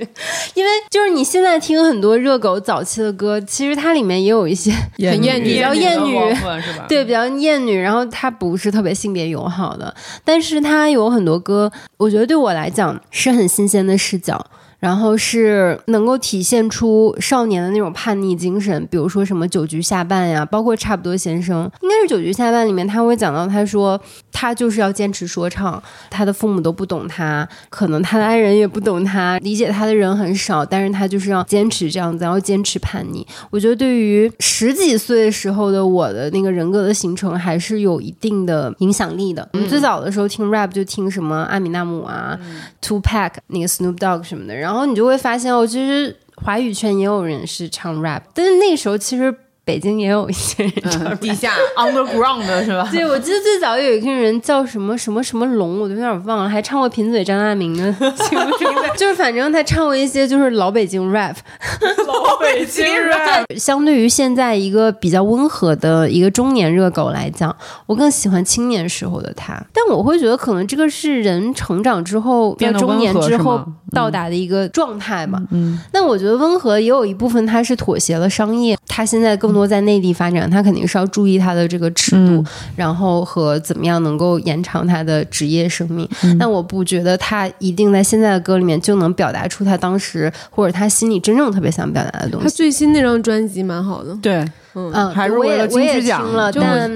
[0.54, 6.86] 因为就是你现在听很多热狗早期的歌，其实它里面也有一些很厌女，比较厌女，是吧？
[6.88, 7.78] 对，比较厌女。
[7.78, 14.42] 然后它不是特别性别友好的，但是它有很多歌，我觉得对我来讲是很新鲜的视角。
[14.86, 33.26] 然后是能够体现出少年的那种叛逆精神，比如说什么酒局下半呀，包括差不多先生，应该是酒局下半里面他会讲到，他说他就是要坚持说唱，他的父母都不懂他，可能他的爱人也不懂他，理解他的人很少，但是他就是要坚持这样子，然后坚持叛逆。
[33.50, 39.48] 我觉得对于十几岁时候的我的那个人格的形成还是有一定的影响力的。
[39.54, 42.38] 我们最早的时候听 rap 就听什么阿米纳姆啊
[42.80, 44.75] ，Two Pack 那个 Snoop Dogg 什么的，然后。
[44.76, 49.34] 然后你就会发现，哦，其实华语圈也有人是唱 rap，但是那时候其实。
[49.66, 52.88] 北京也有一些人唱地下 underground 的是吧？
[52.92, 57.92] 对，我记得最早有一个人叫什么什么什么龙，我都有点忘了，还唱过贫嘴张大民的，
[58.96, 61.34] 就是反正他唱过一些就是老北京 rap，
[62.06, 63.58] 老北京 rap。
[63.58, 67.54] 相对于现在一个比较温和的一个中年热狗来讲，
[67.86, 69.60] 我更喜欢青年时候的他。
[69.72, 73.60] 但我会觉得可能这个是人成长之后变中年之后
[73.90, 75.42] 到达的一个状态嘛。
[75.50, 79.55] 嗯，但我觉得温和也有一部分他是妥协了商业，他现在更。
[79.56, 82.44] 多在内地发展，他肯定是要注意他的这个尺度，
[82.76, 86.08] 然后和怎么样能够延长他的职业生命。
[86.38, 92.44] 但我不觉得他一定在现在的歌里面就能表达出他当时或者他心里真正特别想表达的东西。
[92.44, 94.44] 他最新那张专辑蛮好的，对，
[94.76, 96.88] 嗯，还是为了金曲奖了，但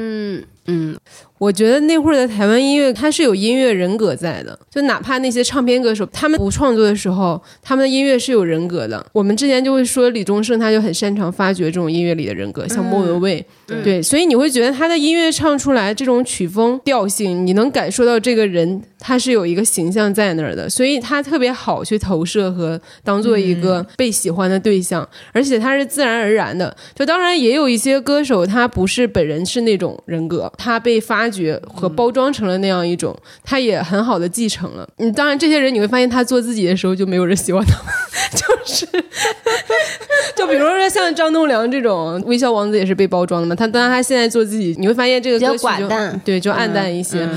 [0.66, 0.96] 嗯。
[1.38, 4.56] 我觉得那会儿的台湾音乐，它是有音乐人格在的。
[4.70, 9.04] 就哪怕那些唱片歌手，他们不创作的时候，他们的音乐是有人格的。
[9.12, 13.44] 我们之前就会说李宗盛，他就很擅长发掘这种音乐里的人格，像莫文蔚，
[13.82, 26.76] 对，所以你会觉得他的音乐唱出来这种曲风调性，你能感受到这个人他是有一个形象在那儿的，所以他特别好去投射和当做一个被喜欢的对象，而且他是自然而然的。
[26.94, 31.30] 就当然也有一些歌手，他不是本人是那种人格，他被发。
[31.30, 34.88] 掘和包装成了那样一种，他也很好的继承了。
[34.96, 37.76] 你当然，这些人你会发现，他做自己的时候就没有人喜欢他，
[38.36, 38.84] 就是，
[40.34, 43.54] 就比如说像张栋梁这种微笑王子也是被包装的嘛。
[43.60, 47.28] 他当然他现在做自己，你会发现这个歌曲就对就暗淡一些。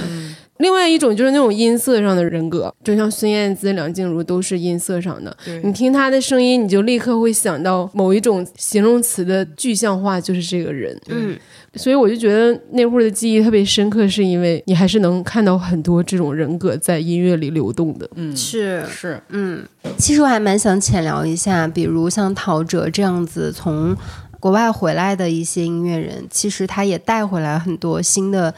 [0.60, 5.36] 另外一种就是那种音色上的人格，就像孙燕姿、梁静茹都是音色上的。
[5.64, 10.98] 你听她的声音，你就立刻会想到某一种形容词的具象化，就是这个人。
[11.10, 11.38] 嗯。
[11.76, 18.08] 所以我就觉得那会儿的记忆特别深刻，是因为你还是能看到很多这种人格在音乐里流动的。
[18.14, 19.64] 嗯，是是，嗯，
[19.98, 23.98] 其实我还蛮想浅聊一下，比如像陶喆这样子从
[24.44, 28.54] 国外回来的一些音乐人，其实他也带回来很多新的。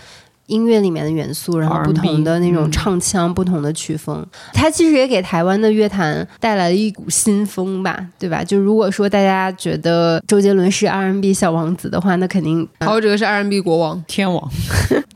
[0.48, 8.43] 音乐里面的元素，然后不同的那种唱腔，不同的曲风，它其实也给台湾的乐坛带来了一股新风吧，对吧？
[8.43, 14.50] 就如果说大家觉得周杰伦是 R&B 小王子的话，那肯定陶喆是 R&B 国王、天王。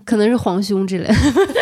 [0.10, 1.08] 可能是皇兄之类，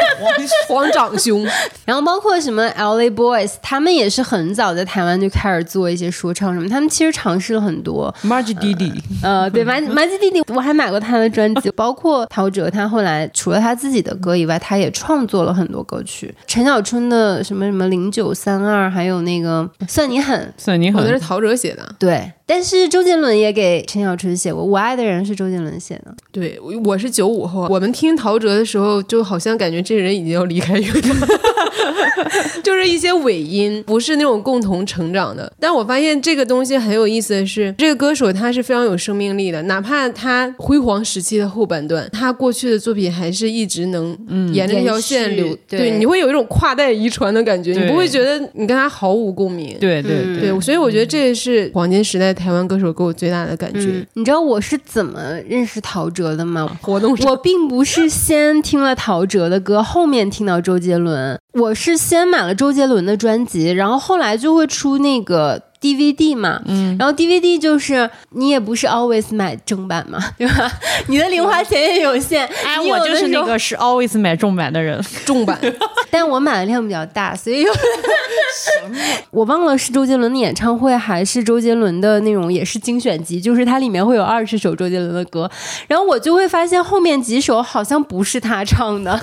[0.69, 1.45] 皇长兄，
[1.83, 3.11] 然后包括什么 L.A.
[3.11, 8.13] Boys，他们也是很早在台湾就开始做一些说唱什么，他们其实尝试了很多。
[8.21, 8.89] 马吉弟弟，
[9.21, 16.33] 呃，对，马马吉弟弟，我还买过他的专辑，包括陶喆，他后来除了他自己的歌以外，他也创作了很多歌曲。
[16.45, 22.31] 陈小春的什么什么零九三二，还有那个算你狠，算你狠，那是陶喆写的，对。
[22.49, 26.15] 但是周杰伦也给陈小春写过，《我爱的人》是周杰伦写的。
[26.31, 31.13] 对，我是九五后，我们听陶喆的时候，就好像感觉这人已经要离开乐坛，
[32.63, 35.51] 就是一些尾音，不是那种共同成长的。
[35.59, 44.17] 但我发现这个东西很有意思的是，这个歌手他是非常有生命力的，哪怕他辉煌时期的后半段，他过去的作品还是一直能
[44.53, 45.53] 沿着这条线流。
[45.67, 49.75] 对，你会有一种跨代遗传的感觉，你不会觉得你跟他毫无共鸣。
[49.81, 52.36] 对对对，所以我觉得这是黄金时代。
[52.37, 56.69] 台湾歌手给我最大的感觉，你知道我是怎么认识陶喆的吗？
[56.81, 61.39] 活动我并不是先听了陶喆的歌，后面听到周杰伦。
[61.53, 65.61] 我是先买了周杰伦的专辑，然后后来就会出那个。
[65.79, 70.71] DVD 嘛，嗯，然后 DVD 就是你也不是 always 买正版嘛，对吧？
[71.07, 72.45] 你的零花钱也有限。
[72.65, 75.59] 哎，我就是那个是 always 买正版的人， 正版。
[76.09, 77.65] 但我买的量比较大，所以
[79.31, 85.49] 我忘了是周杰伦的演唱会还是周杰伦的那种也是精选集，就是它里面会有二十首周杰伦的歌，
[85.87, 89.19] 然后我就会发现后面几首好像不是他唱的。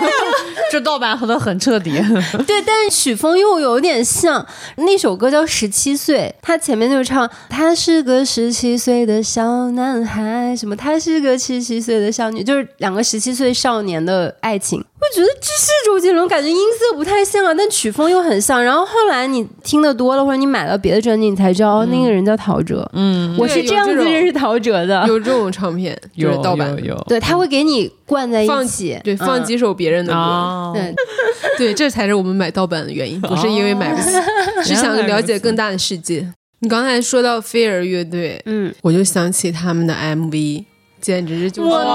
[0.70, 1.90] 这盗版的很彻底。
[2.46, 4.44] 对，但是曲风又有点像
[4.76, 14.84] 那首歌叫《十七岁》，他前面就唱他是个十七岁的小男孩，什么他是个十七岁的少女，就是两个十七岁少年的爱情。
[15.08, 18.62] 我觉得这是周杰伦，感觉音色不太像啊，但曲风又很像。
[18.62, 22.84] 然后后来你听的多了，或者你买了别的专辑，你才知道、哦那个人叫陶喆。
[22.92, 25.06] 嗯，我是这样子认识陶喆的。
[25.06, 26.86] 有这种唱片，就有是盗版有。
[26.86, 30.94] 有对，他会给你灌在一起，对，放嗯几首别人的歌，啊，对，
[31.56, 34.10] 对，这才是我们买盗版的原因，不是因为买不起，
[34.64, 36.28] 是想了解更大的世界。
[36.60, 40.64] 你刚才说到飞儿乐队，嗯，我就想起他们的 MV，
[41.00, 41.86] 简直就是我们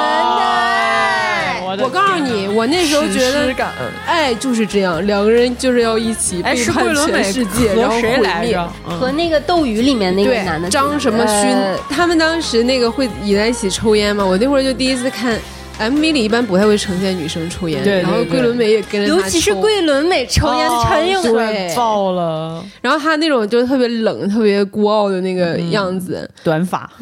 [1.71, 3.71] 我的我告诉你，我那时候觉得感。
[4.05, 8.55] 爱就是这样，两个人就是要一起哎，背叛全世界，然后和谁毁灭。
[8.55, 14.25] 来和那个斗鱼里面那个男的，张什么勋呃，他们当时那个会也在一起抽烟嘛？
[14.25, 15.39] 我那会儿就第一次看
[15.79, 26.89] MV 里，一般不太会呈现女生抽烟，对对然后桂纶镁也跟着他尤其是桂纶镁抽烟哦穿用对帅爆了，然后他那种就特别冷、特别孤傲的那个样子，短发，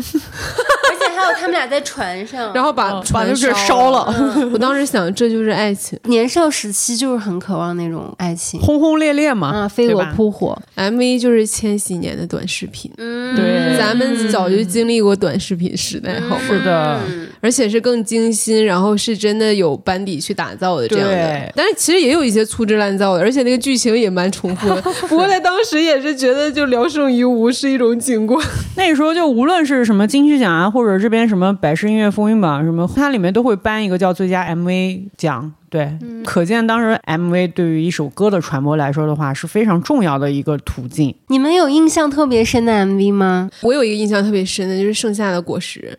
[1.19, 4.13] 还有他们俩在船上，然后把把船那个烧烧了，
[4.53, 5.99] 我当时想，这就是爱情。
[6.05, 8.59] 年少时期就是很渴望那种爱情。
[8.59, 13.77] 轰轰烈烈嘛，啊，飞蛾扑火，MV 就是千禧年的短视频，嗯，对。
[13.77, 16.41] 咱们早就经历过短视频时代，好吗？
[16.47, 16.99] 是的，
[17.41, 21.51] 而且是更精心，然后是真的有班底去打造的这样的对。
[21.55, 24.81] 但是其实也有一些粗制滥造的，而且那个剧情也蛮重复的。
[25.07, 28.45] 不过在当时也是觉得就聊胜于无是一种景观。
[28.75, 35.53] 那个时候就无论是什么金曲奖啊，或者这边什么百事音乐风云榜什么，它里面都会颁一个叫最佳 MV 奖。
[35.69, 35.87] 对，
[36.25, 41.13] 可见当时 MV 对于一首歌的传播来说的话，是非常重要的一个途径。
[41.27, 43.51] 你们有印象特别深的 MV 吗？
[43.61, 45.95] 我有一个印象特别深的，就是《盛夏的果实》，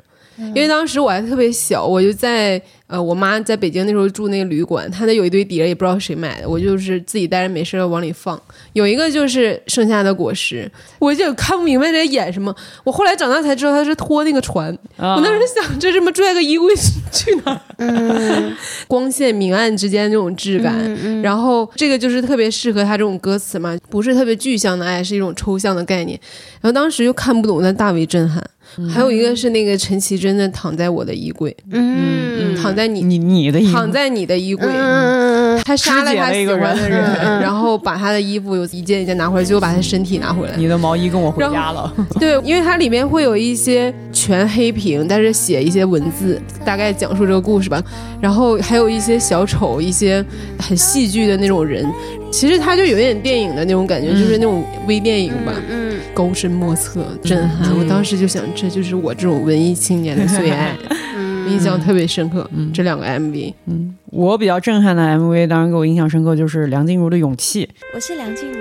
[0.48, 8.40] 因为当时我还特别小，我就在呃我妈在北京那时候住那个旅馆，她那有一堆碟，也不知道谁买的，我就是自己待着没事往里放。
[8.72, 12.54] 有一个就是《盛夏的果实》，我就看不明白在演什么。
[12.84, 16.74] 我后来长大才知道他是拖那个船，啊我当时想，这这么拽个衣柜
[17.12, 17.60] 去哪儿？
[17.78, 18.56] 嗯
[18.88, 26.18] 光线明暗之间那种质感，嗯然后这个就是特别适合他这种歌词嘛，不是特别具象的爱，是一种抽象的概念。
[26.60, 28.42] 然后当时又看不懂，但大为震撼。
[28.88, 34.66] 还有一个是那个陈绮贞的《躺在我的衣柜》，嗯躺在你你你的躺在你的衣柜。
[34.68, 37.00] 嗯他杀了他喜欢的人，
[37.40, 40.54] 然后把他的衣服有一件一件拿回来，最后把他身体拿回来。
[40.56, 41.92] 你的毛衣跟我回家了。
[42.18, 47.82] 对，因为它里面会有一些全黑屏，但是写一些文字，大概讲述这个故事吧。
[48.20, 50.24] 然后还有一些小丑，一些
[50.58, 51.84] 很戏剧的那种人。
[52.32, 57.76] 其实它就有点电影的那种感觉，就是那种微电影吧，嗯，高深莫测，震撼。
[57.76, 60.76] 我当时就想，这就是我这种文艺青年的最爱，
[61.48, 62.48] 印象特别深刻。
[62.72, 67.66] 这两个 MV，嗯我比较震撼的 MV，当然给我印象深刻就是梁静茹的《勇气》。
[67.94, 68.58] 我是梁静茹，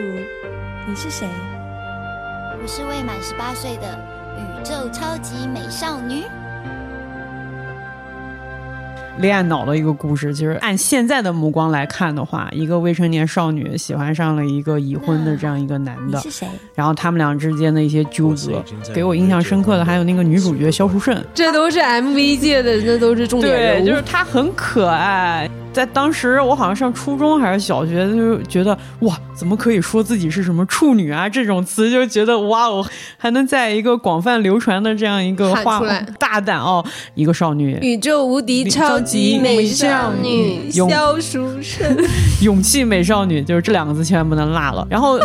[0.87, 1.27] 你是谁？
[2.61, 3.97] 我是未满十八岁的
[4.37, 6.23] 宇宙超级美少女。
[9.19, 16.47] 恋爱脑的一个故事，其实按现在的目光来看的话，一个未成年少女喜欢上了一个已婚的这样一个男的，是谁？
[16.73, 18.63] 然后他们俩之间的一些纠葛，
[18.93, 23.87] 给我印象深刻的还有那个女主角肖淑慎，这都是 MV 界的，那都是重点人对，物。
[23.87, 25.49] 就是她很可爱。
[25.71, 32.85] 在当时，我好像上初中还是小学，就觉得哇，怎么可以说自己是什么处女啊这种词，就觉得哇哦，
[33.17, 35.81] 还能在一个广泛流传的这样一个话
[36.17, 36.83] 大胆哦，
[37.15, 41.97] 一个少女宇宙无敌超级美少女勇肖淑慎，
[42.41, 44.85] 勇气美少女，就是这两个字千万不能落了。
[44.89, 45.19] 然后。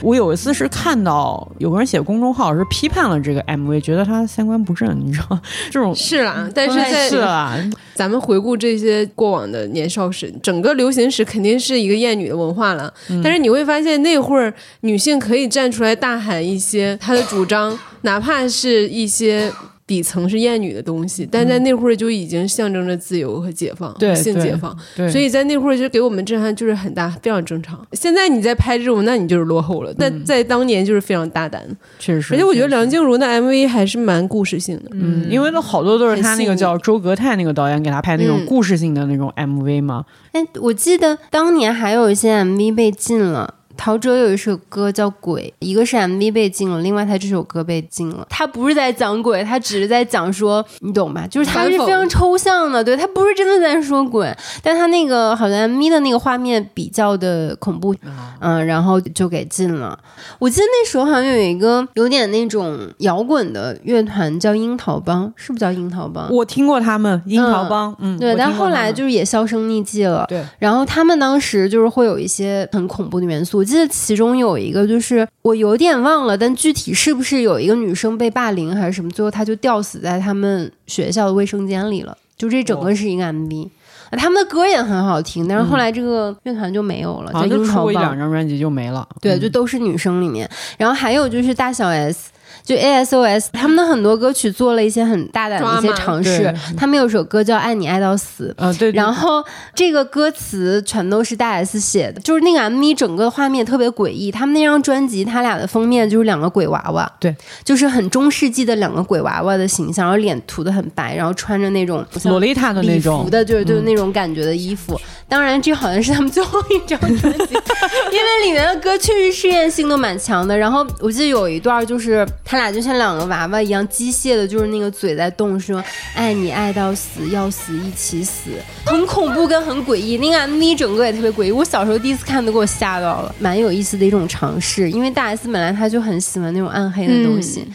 [0.00, 7.56] 我有一次是看到有个人写公众号是批判了这个 MV，觉得他三观不正，你知道吗这种是啦，但是在是啊，
[7.94, 12.92] 咱们回顾这些过往的年少时，整个流行史肯定是一个艳女的文化了。
[13.22, 19.52] 但是你会发现，那会儿女性可以站出来大喊一些她的主张，哪怕是一些。
[19.88, 24.76] 底层是厌女的东西，但在那会儿就已经象征着自由和解放，性解放。
[25.10, 27.84] 所以在那会儿就给我们震撼就是很大，非常正常。
[27.94, 29.94] 现在你在拍这种，那你就是落后了。
[29.98, 31.66] 但在当年就是非常大胆，
[31.98, 34.90] 确实，而且我觉得梁静茹的 MV 还是蛮故事性的。
[34.92, 40.04] 嗯，因为那好多都是他那个叫周格泰那个导演给他拍那种嗯故事性的那种 MV 嘛。
[40.32, 43.54] 哎，我记得当年还有一些 MV 被禁了。
[43.78, 48.26] 陶喆有一首歌叫《鬼》，一个是 MV 被禁了，另外他这首歌被禁了。
[48.28, 51.24] 他不是在讲鬼，他只是在讲说，你懂吧？
[51.28, 57.94] 就是他是非常抽象的，对他不是真的在说鬼，但他那个好像 MV 的那个画面比较的恐怖，
[58.40, 59.96] 嗯，然后就给禁了。
[60.40, 66.28] 我记得那时候好像有一个有点那种摇滚的乐团叫樱桃帮，是不是叫樱桃帮？
[66.34, 70.26] 我听过他们樱桃帮，嗯，对，但后来就是也销声匿迹了。
[70.28, 82.16] 对，然后他们当时就是会有一些很恐怖的元素，我记得其中有一个就是我有点忘了，但具体是不是有一个女生被霸凌还是什么，最后她就吊死在他们学校的卫生间里了。
[82.36, 83.70] 就这整个是一个 MV，、啊
[84.12, 89.06] 他们的歌也很好听，但是后来这个乐团就没有了，叫好像就出过一樱桃帮两张专辑就没了。
[89.20, 90.48] 对，嗯就都是女生里面。
[90.78, 92.30] 然后还有就是大小 S。
[92.68, 99.42] 就 ASOS 他们的很多歌曲做了一些很大胆的一些尝试，他们有首歌叫《爱你爱到死》，呃，对，对然后
[99.74, 104.30] 这个歌词全都是大 S 写的，就是那个 MV 整个画面特别诡异。
[104.30, 115.00] 他们那张专辑，他俩的封面就是两个鬼娃娃，对，就是很中世纪的两个鬼娃娃的形象，然后脸涂的很白，然后穿着那种像洛丽塔的那礼种服的，就是就是那种感觉的衣服。
[115.26, 117.54] 当然，这好像是他们最后一张专辑，
[118.12, 120.56] 因为里面的歌确实试验性都蛮强的。
[120.56, 125.82] 然后我记得有一段就是他俩就像两个娃娃一样机械的，就是那个嘴在动，说
[126.14, 128.50] “爱你爱到死，要死一起死”，
[128.84, 130.18] 很恐怖跟很诡异。
[130.18, 134.90] 那个 MV 整个也特别诡异，我小时候第一次看都给我吓到了，蛮有意思的一种尝试。
[134.90, 137.66] 因为大 S 本来她就很喜欢那种暗黑的东西。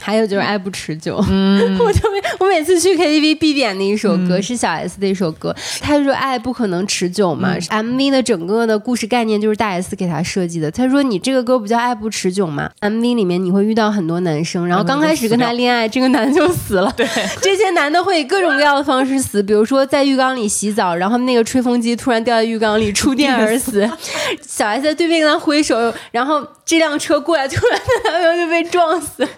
[0.00, 10.70] 还有就是爱不持久，嗯 我特别，我每次去 KTV 必点的一首歌、是小 S 的一首歌，他就说爱不可能持久嘛、m v 的整个的故事概念就是大 S 给他设计的。
[10.70, 16.92] 他说你这个歌不叫爱不持久嘛？MV 里面你会遇到很多男生，然后刚开始跟他恋爱，这个男的就死了。
[16.96, 17.06] 对，
[17.42, 23.88] 这些男的会以各种各样的方式死，比如说在浴缸里洗澡，然后那个吹风机突然掉在浴缸里触电而死。
[24.40, 29.28] 小 S 在对面跟他挥手，然后这辆车过来，突然男朋友就被撞死。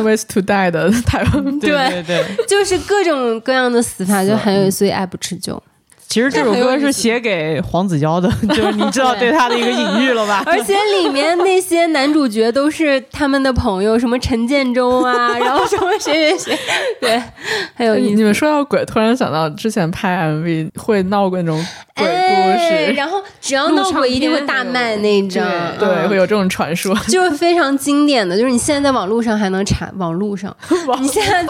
[0.00, 2.46] Thousand Ways to Die 的台湾对对对。
[2.46, 5.62] 就是各种各样的死法，就很有，所以爱不持久。
[6.10, 10.42] 其实这首歌是写给黄子佼的， 就是你知道对他的一个隐喻了吧？
[10.44, 16.58] 而且里面那些男主角都是他们的朋友，什么陈建州啊， 然后什么谁谁谁，
[17.00, 17.22] 对，
[17.74, 17.94] 还有。
[17.94, 25.46] 你们说到鬼，突然想到之前拍 MV 会闹过那种鬼故哎，事，然后只要闹鬼一定会大卖那一张，
[25.78, 26.92] 对，嗯会有这种传说。
[27.06, 30.52] 就是非常经典的，就是你现在在网络上还能查，网络上，
[31.00, 31.40] 你现在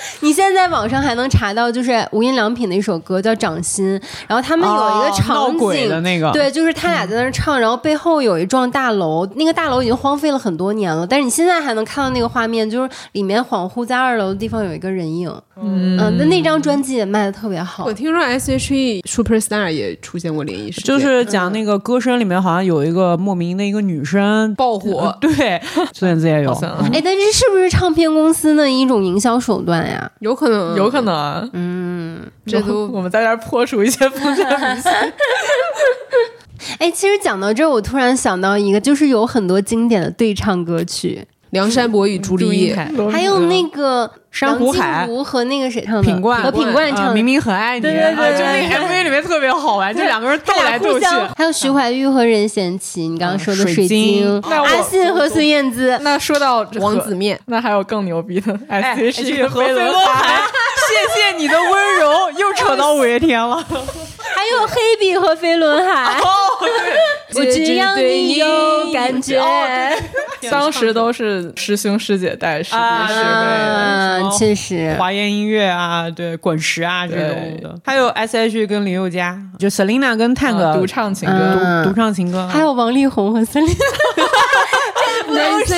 [0.20, 6.30] 你现在在网上还能查到，就是无印良品的一首歌叫《掌心》，然后他们有一个哦场景、闹鬼的那个。
[6.32, 15.30] 对，就是他俩在那儿唱，然后背后有一幢大楼，那个大楼已经荒废了很多年了，但是你现在还能看到那个画面，就是里面恍惚在二楼的地方有一个人影，
[15.60, 17.84] 嗯，那那张专辑也卖的特别好。
[17.84, 17.98] 我。
[17.98, 25.12] 听说 S.H.E Superstar 也出现过灵异事件，就是讲那个歌声里面好像有一个莫名的一个女生 爆火。
[25.20, 25.60] 对，
[25.92, 26.52] 孙燕姿也有。
[26.92, 30.10] 哎，但这是不是唱片公司的一种营销手段呀？
[30.20, 34.92] 有可能，有可能啊，嗯，这都 我们在这儿破除一些封建迷信。
[36.78, 42.76] 哎，其实讲到这儿，我突然想到一个，就是有很多经典的对唱歌曲，梁山伯与朱丽叶，
[43.10, 46.02] 还有那个珊瑚海梁静茹和那个谁唱的？
[46.02, 46.42] 品冠。
[46.42, 47.10] 和品冠唱的。
[47.10, 51.06] 啊明明很爱你，对对对啊就那个 MV 里面特别好玩，就两个人斗来斗去。
[51.36, 60.42] 还有徐怀钰和任贤齐，你刚刚说的水水晶那我阿信和孙燕姿，那说到王子面，那还有更牛逼的哎 S.H.E 和飞轮海，
[60.88, 63.64] 谢谢你的温柔，又扯到五月天了。
[64.38, 66.18] 还有黑笔和飞轮海。
[66.22, 66.28] 哦
[67.34, 68.46] 我只要你有
[68.92, 69.38] 感觉。
[70.50, 74.22] 当时都是师兄师姐带师弟啊师妹。
[74.22, 74.94] 嗯，确实。
[74.98, 83.76] 华研音乐啊，对，滚石啊这种的，还有 S.H.E 跟林宥嘉，就 Selina 跟 Tank 啊独唱情歌，嗯独唱情歌，还有王力宏和孙俪，
[84.16, 84.28] 这 不
[85.38, 85.76] 能说，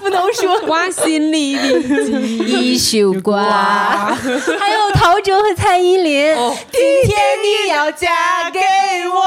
[0.00, 0.60] 不能说。
[0.66, 4.16] 我心里的，一宿瓜，
[4.58, 6.34] 还有陶喆和蔡依林。
[6.70, 8.60] 今天你要嫁给
[9.08, 9.20] 我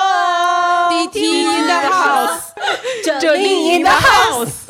[0.89, 2.44] ，DT in the house，
[3.19, 4.49] 这里 in the house。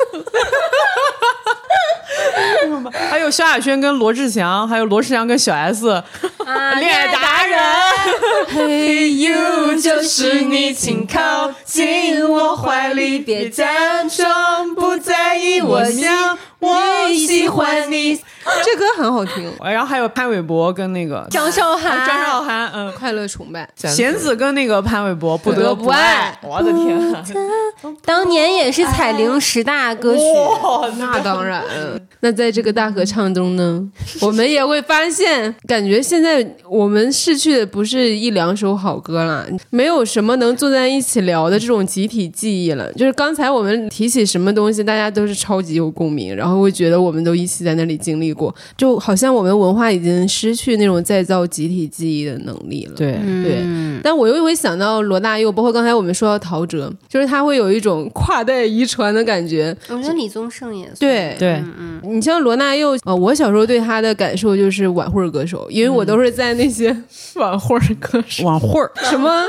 [3.10, 5.86] 还有萧亚轩跟罗志祥，还有罗志祥跟小 S，
[6.78, 7.58] 恋爱达人。
[8.48, 16.76] 嘿 you，就是你，请靠近我怀里，别假装不在意我想，我
[17.12, 18.20] 喜欢你。
[18.64, 27.22] 这歌很好听，然后还有潘玮柏跟那个张韶涵，张韶涵，嗯，快乐崇拜，弦子跟那个潘玮柏不得得不爱我的天啊！
[28.04, 30.22] 当年也是彩铃十大歌曲。
[30.98, 31.62] 那当然，
[32.20, 33.86] 那在这个大合唱中呢，
[34.20, 42.92] 我们也会发现，感觉现在我们逝去的不是一两首好歌了，没有什么能坐在一起聊的这种集体记忆了。
[42.94, 52.94] 就是刚才我们提起什么东西，大家都是超级有共鸣，然后会觉得我们都一起在那里经历过，就好像我们文化已经失去那种再造集体记忆的能力了。
[52.96, 53.12] 对
[53.44, 53.62] 对，
[54.02, 59.76] 但我又会想到罗大佑，包括刚才我们说到陶喆，就是他会有一种跨代遗传的感觉。
[59.88, 61.34] 我觉得李宗盛也对。
[61.38, 61.62] 对，
[62.02, 66.96] 你像罗大佑，呃，我小时候对他的感受就是晚会歌手，因为我都是在那些
[67.36, 69.42] 晚会歌手，晚会儿什么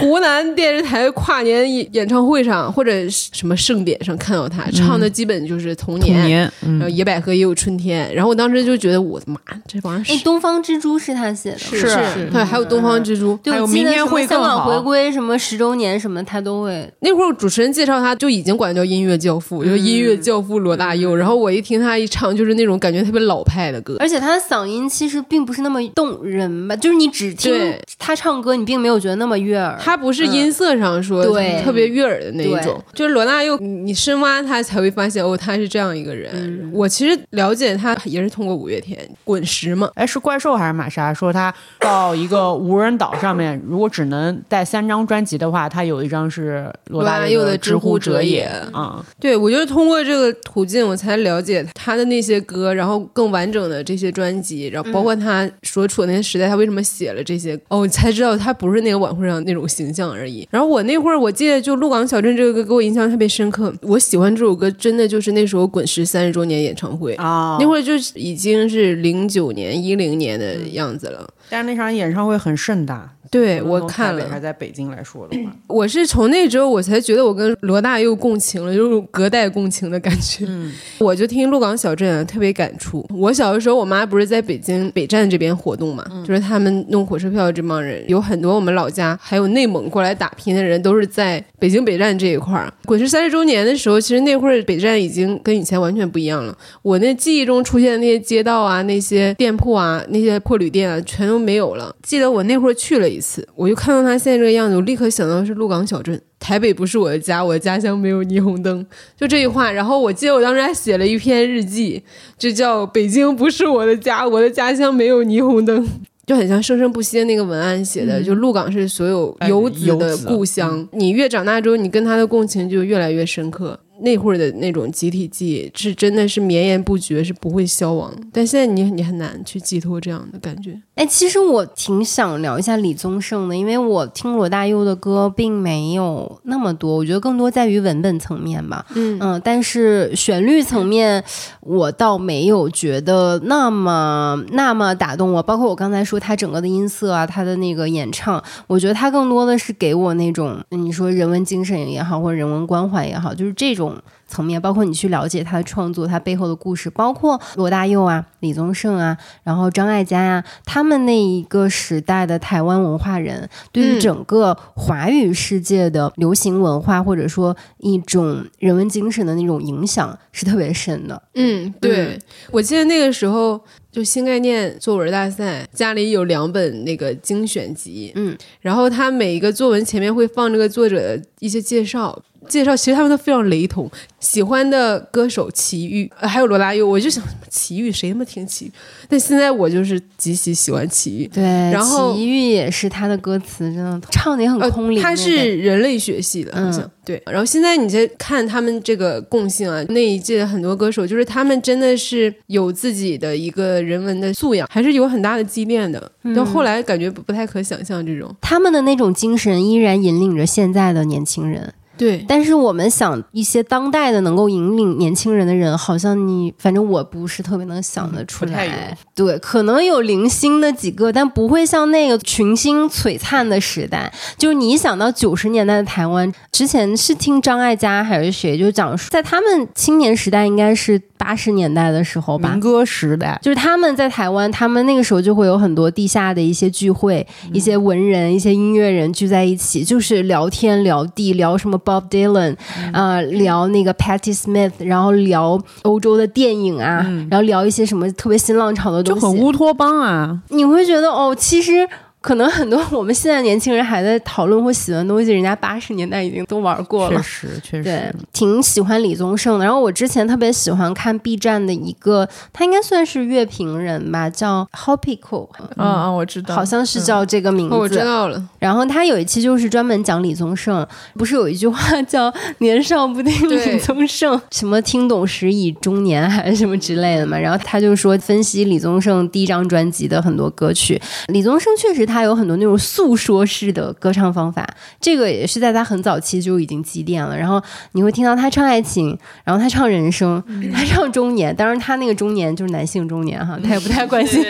[0.00, 6.08] 湖南电视台跨年演演唱会上或者什么盛典上看到他唱的，基本就是童年。
[6.08, 12.28] 童年，然后嗯，野百合也有春天，然后我当时就觉得我的妈，这玩意儿哎，东方之珠是他写的，是是。
[12.32, 13.38] 对，还有东方之珠。
[13.42, 14.66] 对，还有我明天会更好。
[14.68, 16.90] 回归什么十周年什么，他都会。
[17.00, 21.14] 那会儿主持人介绍他就已经管他叫音乐教父，就是音乐教父罗大佑。
[21.14, 23.96] 然后我一听他一唱，就是那种感觉特别老派的歌。
[24.00, 29.78] 而且他的嗓音其实并不是那么动人吧，就是你只听对他唱歌，你并没有觉得那么悦耳。
[29.80, 36.30] 他不是音色上说嗯对特别悦耳的那一种，就是罗大佑，你你深挖他才会发现哦，他是这样一个人。
[36.34, 60.46] 嗯我其实了解他也是通过五月天滚石嘛，哎，是怪兽还是玛莎说他到一个无人岛上面，如果只能带三张专辑的话，他有一张是罗大佑的《罗大佑的知知乎者也者也》啊，对我就是通过这个途径，我才了解他的那些歌，然后更完整的这些专辑，然后包括他所处的那些时代，他为什么写了这些，哦，我才知道他不是那个晚会上那种形象而已。
[60.50, 67.14] 然后我那会儿我记得就《鹿港小镇》这个歌给我印象特别深刻，我喜欢这首歌真的就是那时候滚石三十周年演唱会。
[67.14, 71.28] 啊那会儿就是已经是零九年、一零年的样子了。
[71.48, 80.44] 但是那场演唱会很盛大，对我看了，北还在北京来说的话， 我是从那之后我才觉得我跟罗大佑共情了，就是隔代共情的感觉。
[80.48, 83.06] 嗯，我就听鹿港小镇啊，特别感触。
[83.14, 92.72] 我小的时候，我妈不是在北京北站这边活动嘛，就是他们弄火车票这帮人，有很多我们老家还有内蒙过来打拼的人，都是在北京北站这一块儿。
[92.86, 96.56] 滚石三十周年的时候，其实那会儿北站已经跟以前完全不一样了。
[96.82, 101.94] 我那记忆中出现的那些街道啊、那些店铺啊、那些破旅店啊，全都没有了。
[102.02, 106.20] 记得我那会儿去了一次，我就看到他现在这个样子，我立刻想到是鹿港小镇。
[106.40, 108.84] 台北不是我的家，我的家乡没有霓虹灯，
[109.16, 109.70] 就这句话。
[109.70, 112.02] 然后我记得我当时还写了一篇日记，
[112.36, 115.84] 就叫《北京不是我的家，我的家乡没有霓虹灯》。
[116.26, 120.86] 就很像生生不息的那个文案写的，就鹿港是所有哎游子的故乡。
[120.92, 123.80] 你越长大之后，你跟他的共情就越来越深刻。
[124.00, 128.12] 那会儿的那种集体记忆是真的是绵延不绝，是不会消亡。
[128.32, 130.80] 但现在你你很难去寄托这样的感觉。
[130.94, 138.84] 哎，其实我挺想聊一下李宗盛的，因为我听罗大佑的歌并没有那么多，我觉得更多在于文本层面吧。
[138.94, 141.22] 嗯嗯，但是旋律层面，
[141.60, 145.42] 我倒没有觉得那么那么打动我。
[145.42, 154.02] 包括我刚才说他整个的音色啊，他的那个演唱，我觉得他更多的是给我那种你说人文精神也好，或者人文关怀也好，就是这种懂。
[154.28, 154.60] 层面。
[154.60, 171.22] 包括你去了解他的创作，他背后的故事，包括罗大佑啊、李宗盛啊，然后张艾嘉呀、他们那一个时代的台湾文化人，对于嗯整个华语世界的流行文化，或者说一种人文精神的那种影响是特别深的。
[171.34, 172.18] 嗯，对，
[172.50, 173.60] 我记得那个时候
[173.90, 182.20] 就新概念作文大赛，家里有两本那个精选集，嗯，然后他每一个作文前面会放这个作者的一些介绍。
[182.48, 183.90] 介绍其实他们都非常雷同，
[184.20, 188.72] 喜欢的歌手齐豫，呃还有罗大佑，我就想齐豫谁他妈听齐豫？
[189.08, 197.22] 但现在我就是极其喜欢齐豫，对，然后齐豫也是他的歌词，真的唱的也很呃空灵、他是人类学系的，好像、嗯对。
[197.26, 206.10] 然后现在你再看他们这个共性啊，那一届的很多歌手，就是他们真的是有自己的一个人文的素养，还是有很大的积淀的。
[206.34, 208.34] 到后来感觉不不太可想象这种。
[208.40, 211.72] 他们的那种精神依然引领着现在的年轻人。
[211.98, 218.96] 对，但是我们想一些当代的能够引领年轻人的人，好像你反正我不是特别能想得出来。
[219.14, 224.12] 对，可能有零星的几个，但不会像那个群星璀璨的时代。
[224.36, 232.60] 就是你一想到九十年代的台湾，之前是听张艾嘉还是谁，就讲述在他们青年时代，应该是八十年代的时候吧民。
[232.60, 242.54] 歌时代，就是他们在台湾，他们那个时候就会有很多地下的一些聚会，一些文人、一些音乐人聚在一起，就是聊天、聊地、聊什么 Bob Dylan，
[242.92, 250.38] 呃，聊那个 Patti Smith，然后聊欧洲的电影啊，然后聊一些什么特别新浪潮的东西，就很乌托邦啊。
[250.48, 251.88] 你会觉得哦，其实。
[252.28, 257.16] 可能很多我们现在年轻人还在讨论或喜欢的东西，人家八十年代已经都玩过了。
[257.16, 259.64] 确实，确实对实，，挺喜欢李宗盛的。
[259.64, 267.74] 然后我之前特别喜欢看 B 站的一个，他应该算是乐评人吧，叫 Hopico，嗯嗯，我知道，好像是叫这个名字。
[267.74, 277.38] 哦，我知道了，然后他有一期就是专门讲李宗盛，不是有一句话叫“年少不听李宗盛”，什么听懂时已中年还是什么之类的嘛。
[277.38, 284.66] 然后他就说分析李宗盛第一张专辑的很多歌曲，李宗盛确实他有很多那种诉说式的歌唱方法，
[285.00, 287.36] 这个也是在他很早期就已经积淀了。
[287.36, 287.62] 然后
[287.92, 290.42] 你会听到他唱爱情，然后他唱人生，
[290.72, 294.40] 他唱中年，当然他那个中年就是男性中年哈，他也不太关心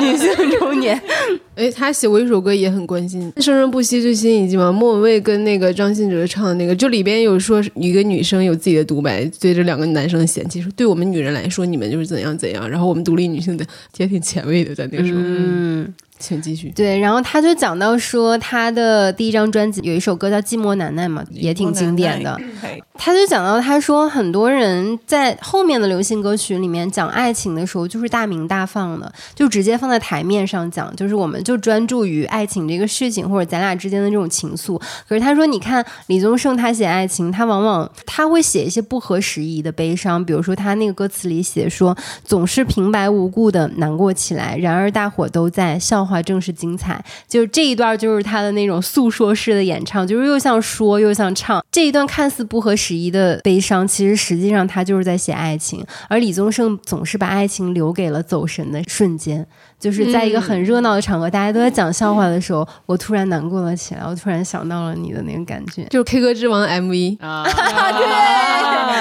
[0.00, 1.00] 女性中年。
[1.56, 13.64] 哎，他写过一首歌也很关心，《生生不息》最新一季嘛，莫文蔚跟那个张信哲唱的那个，就里边有说一个女生有自己的独白，对这两个男生嫌弃说，对我们女人来说，你们就是怎样怎样，然后我们独立女性的
[13.96, 15.94] 也挺前卫的，在那个时候，嗯。
[16.18, 16.70] 请继续。
[16.70, 22.38] 对，然后他就讲到说，他的第一张专辑有一首歌叫《寂寞难耐》嘛，也挺经典的。
[22.98, 34.80] 他就讲到，他说很多人在后面的流行歌曲里面讲爱情的时候，就是大鸣大放的，就直接放在台面上讲，就是我们就专注于爱情这个事情，或者咱俩之间的这种情愫。
[35.06, 41.94] 可是他说，你看李宗盛他写爱情，他往往他会写一些不合时宜的悲伤，比如说他那个歌词里写说，
[42.24, 47.02] 总是平白无故的难过起来，然而大伙都在笑话，正是精彩。
[47.26, 51.64] 就是这一段就是他的那种诉说式的演唱，就是又像说又像唱。
[51.70, 55.84] 这一段看似不合时宜的悲伤，其实实际上他就是在写爱情。
[56.08, 59.44] 而李宗盛总是把爱情留给了走神的瞬间，
[59.78, 65.84] 就是在一个很热闹的场合，大家都在讲笑话的时候，我突然难过了起来，我突然想到了你的那个感觉。
[65.90, 67.44] 就是 K 歌之王 MV，啊，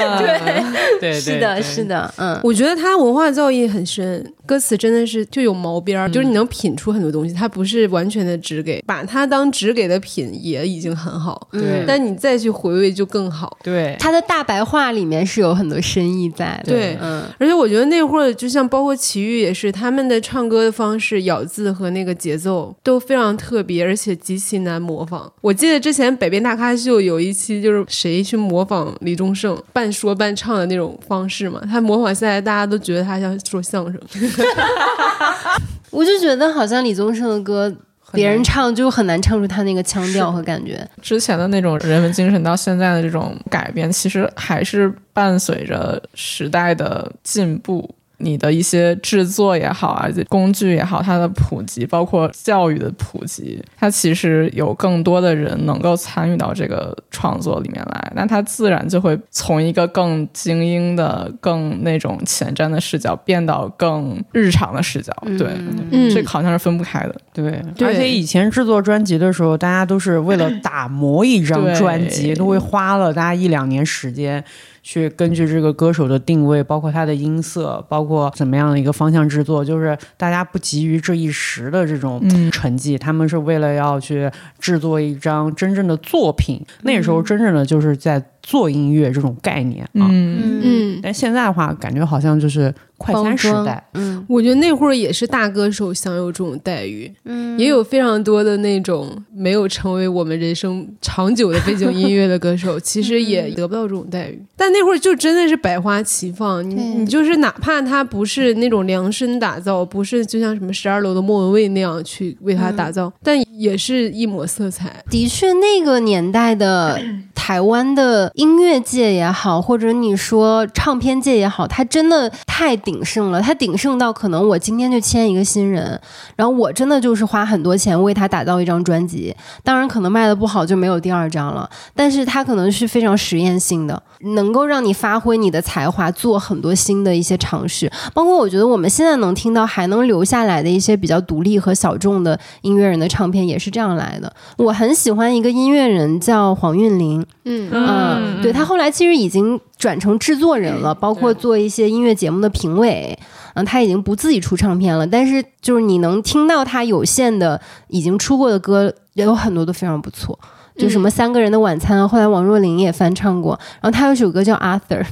[0.20, 2.40] 对对对，是的，是的，嗯。
[2.44, 7.34] 我觉得他文化造诣很深，歌词真的是就有毛边儿，就是你能品出很多东西。
[7.34, 13.58] 它不是完全的只给，把它当只给的品也已经很好，对但你再去回味就更好。
[13.64, 25.32] 对，他的大白话里面是有很多深意在的，对嗯，而且我觉得那会儿，就像包括齐豫也是，他们的唱歌的方式、咬字和那个节奏都非常特别，而且极其难模仿。
[25.42, 34.00] 我记得之前《北边大咖秀》有一期，就是谁去模仿李宗盛半说半唱的那种方式嘛，他模仿下来，大家都觉得他像说相声。
[35.92, 37.74] 我就觉得好像李宗盛的歌，
[38.12, 40.86] 别人唱就很难唱出他那个腔调和感觉。
[41.02, 47.96] 之前的那种人文精神到现在的这种改变，其实还是伴随着时代的进步。
[48.18, 65.14] 你的一些制作也好啊，工具也好，它的普及，包括教育的普及，它其实有更多的人能够参与到这个创作里面来，那它自然就会从一个更精英的、更那种前瞻的视角，变到更日常的视角。
[65.38, 65.50] 对，
[65.92, 67.16] 嗯这好像是分不开的。
[67.34, 74.44] 对，对而且以前制作专辑的时候，大家都是为了打磨一张专辑，都会花了大家一两年时间。
[74.86, 84.30] 去根据这个歌手的定位，包括他的音色，包括怎么样的一个方向制作，就是大家不急于这一时的这种嗯成绩，他们是为了要去
[84.60, 86.64] 制作一张真正的作品。
[86.84, 90.08] 那时候真正的就是在做音乐这种概念啊。
[90.08, 94.24] 嗯，嗯，但现在的话，感觉好像就是快餐时代，嗯。
[94.30, 97.58] 我觉得那会儿也是大歌手享有这种待遇，嗯。
[97.58, 104.40] 也有非常多的那种没有成为我们人生长久的背景音乐的歌手， 其实也得不到这种待遇。
[104.56, 115.04] 但那会儿就真的是百花齐放，你你就是哪怕他不是那种量身打造，不是就像什么十二楼的莫文蔚那样去为他打造，但也是一抹色彩。
[115.10, 117.00] 的确，那个年代的
[117.34, 123.42] 台湾的音乐界也好，或者你说唱片界也好，它真的太鼎盛了。
[123.42, 126.00] 它鼎盛到可能我今天就签一个新人，
[126.36, 129.34] 然后我真的就是花很多钱为他打造一张专辑。
[129.64, 137.90] 当然，可能卖的不好就没有第二张了，但是它可能是非常实验性的，能够让你发挥你的才华，做很多新的一些尝试。
[138.14, 144.34] 包括我觉得我们现在能听到还能留下来的一些比较独立和小众的音乐人的唱片，也是这样来的。
[144.58, 153.18] 我很喜欢一个音乐人叫黄韵玲，嗯嗯，对他后来其实已经转成制作人了，包括做一些音乐节目的评委。
[153.56, 160.38] 嗯，他已经不自己出唱片了，但是就是你能听到他有限的已经出过的歌，也有很多都非常不错。
[160.78, 163.58] 就什么三个人的晚餐啊，后来王若琳也翻唱过。
[163.82, 165.06] 然后他有首歌叫 Arthur，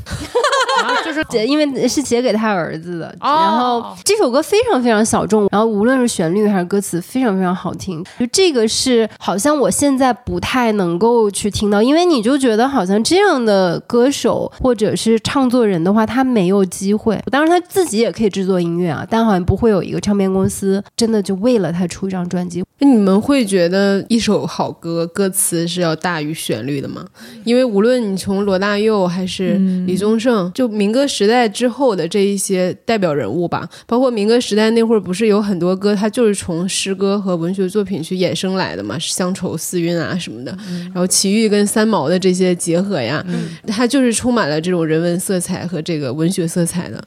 [1.06, 3.08] 就是写， 因为是写给他儿子的。
[3.20, 8.04] 哦然后这首歌非常非常小众，然后无论是旋律还是歌词，非常非常好听。
[8.20, 17.20] 就这个是好像我现在不太能够去听到，因为你就觉得好像这样的歌手或者是唱作人的话，他没有机会。
[17.32, 22.64] 当然他自己也可以制作音乐啊，但好像不会有一个唱片公司真的就为了他出一张专辑。
[22.80, 27.06] 你们会觉得一首好歌歌词是要大于旋律的吗？
[27.44, 29.54] 因为无论你从罗大佑还是
[29.88, 40.56] 李宗盛，就民歌时代之后的这一些代表人物吧，包括民歌时代那会儿，不是有很多歌，它就是从诗歌和文学作品去衍生来的嘛，乡愁四韵啊什么的，
[40.86, 43.24] 然后齐豫跟三毛的这些结合呀，
[43.68, 47.02] 它就是充满了这种人文色彩和这个文学色彩的。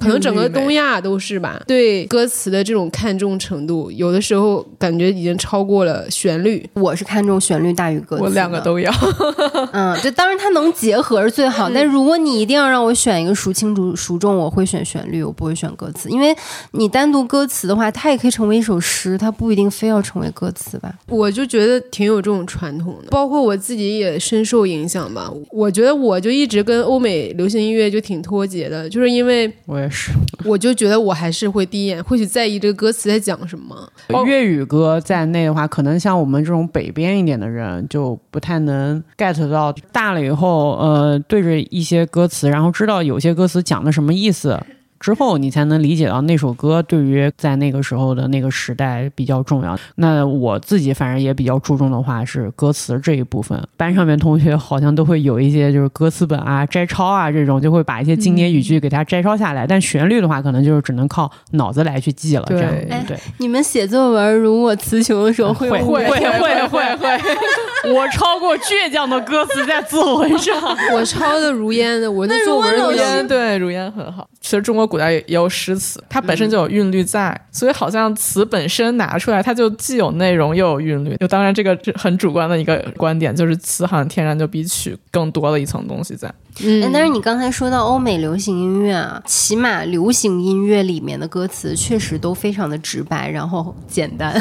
[0.00, 6.66] 可能整个东亚都是吧，对歌词的这种看重程度，有的时候感觉已经超过了旋律。
[6.74, 8.90] 我是看重旋律大于歌词，我两个都要。
[9.72, 16.34] 嗯，就当然它能结合是最好，但如果你一定要让我选一个孰轻孰孰重，我会选旋律，我不会选歌词，因为
[16.72, 20.94] 你单独歌词的话，它也可以成为一首诗，它不一定非要成为歌词吧。
[21.08, 25.30] 我就觉得挺有这种传统的，包括我自己也深受影响吧。
[25.50, 30.10] 我觉得我就一直跟欧美流行音乐就挺脱节的，就是因为我也是。
[30.48, 33.90] 我就觉得我还是会第一眼会去在意这个歌词在讲什么。
[34.26, 39.74] 粤语歌在内的话，可能像我们这种北边一点的人就不太能 get 到。
[39.90, 44.58] 大了以后，呃，对着一些歌词，然后知道有些歌词讲的什么意思。
[45.02, 49.76] 之后，你才能理解到那首歌对于在那个时候的那个时代比较重要。
[49.96, 53.60] 那我自己反正也比较注重的话是歌词这一部分。
[53.76, 59.66] 班上面同学好像都会有一些就是歌词本啊、摘抄啊这种，就会把一些经典语句给它摘抄下来。
[59.66, 62.44] 但旋律的话，可能就是只能靠脑子来去记了。
[62.46, 62.72] 这样
[63.08, 63.18] 对。
[63.38, 70.54] 你们写作文如果词穷的时候会会会会会 会，我抄过倔强的歌词在作文上，
[70.94, 74.28] 我抄的如烟的，我的作文如烟对如烟很好。
[74.40, 74.91] 其实中国。
[74.92, 81.16] 古代也有诗词，它本身就有韵律在，所以好像词本身拿出来，它就既有内容又有韵律。
[81.16, 86.30] 就当然这个很主观的一个观点，就是词好像天然就比曲更多了一层东西在。
[86.62, 94.38] 嗯，但是你刚才说到欧美流行音乐啊，起码流行音乐里面的歌词确实都非常的直白，然后简单。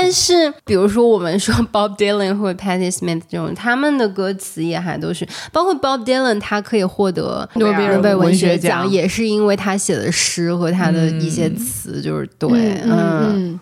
[0.00, 13.58] 但是，比如说我们说 Bob Dylan 或者 Patti Smith 这种，他们的歌词也还都是，包括 Bob Dylan，他可以获得诺贝尔文学奖，也是因为他写的诗和他的一些词，就是对，嗯。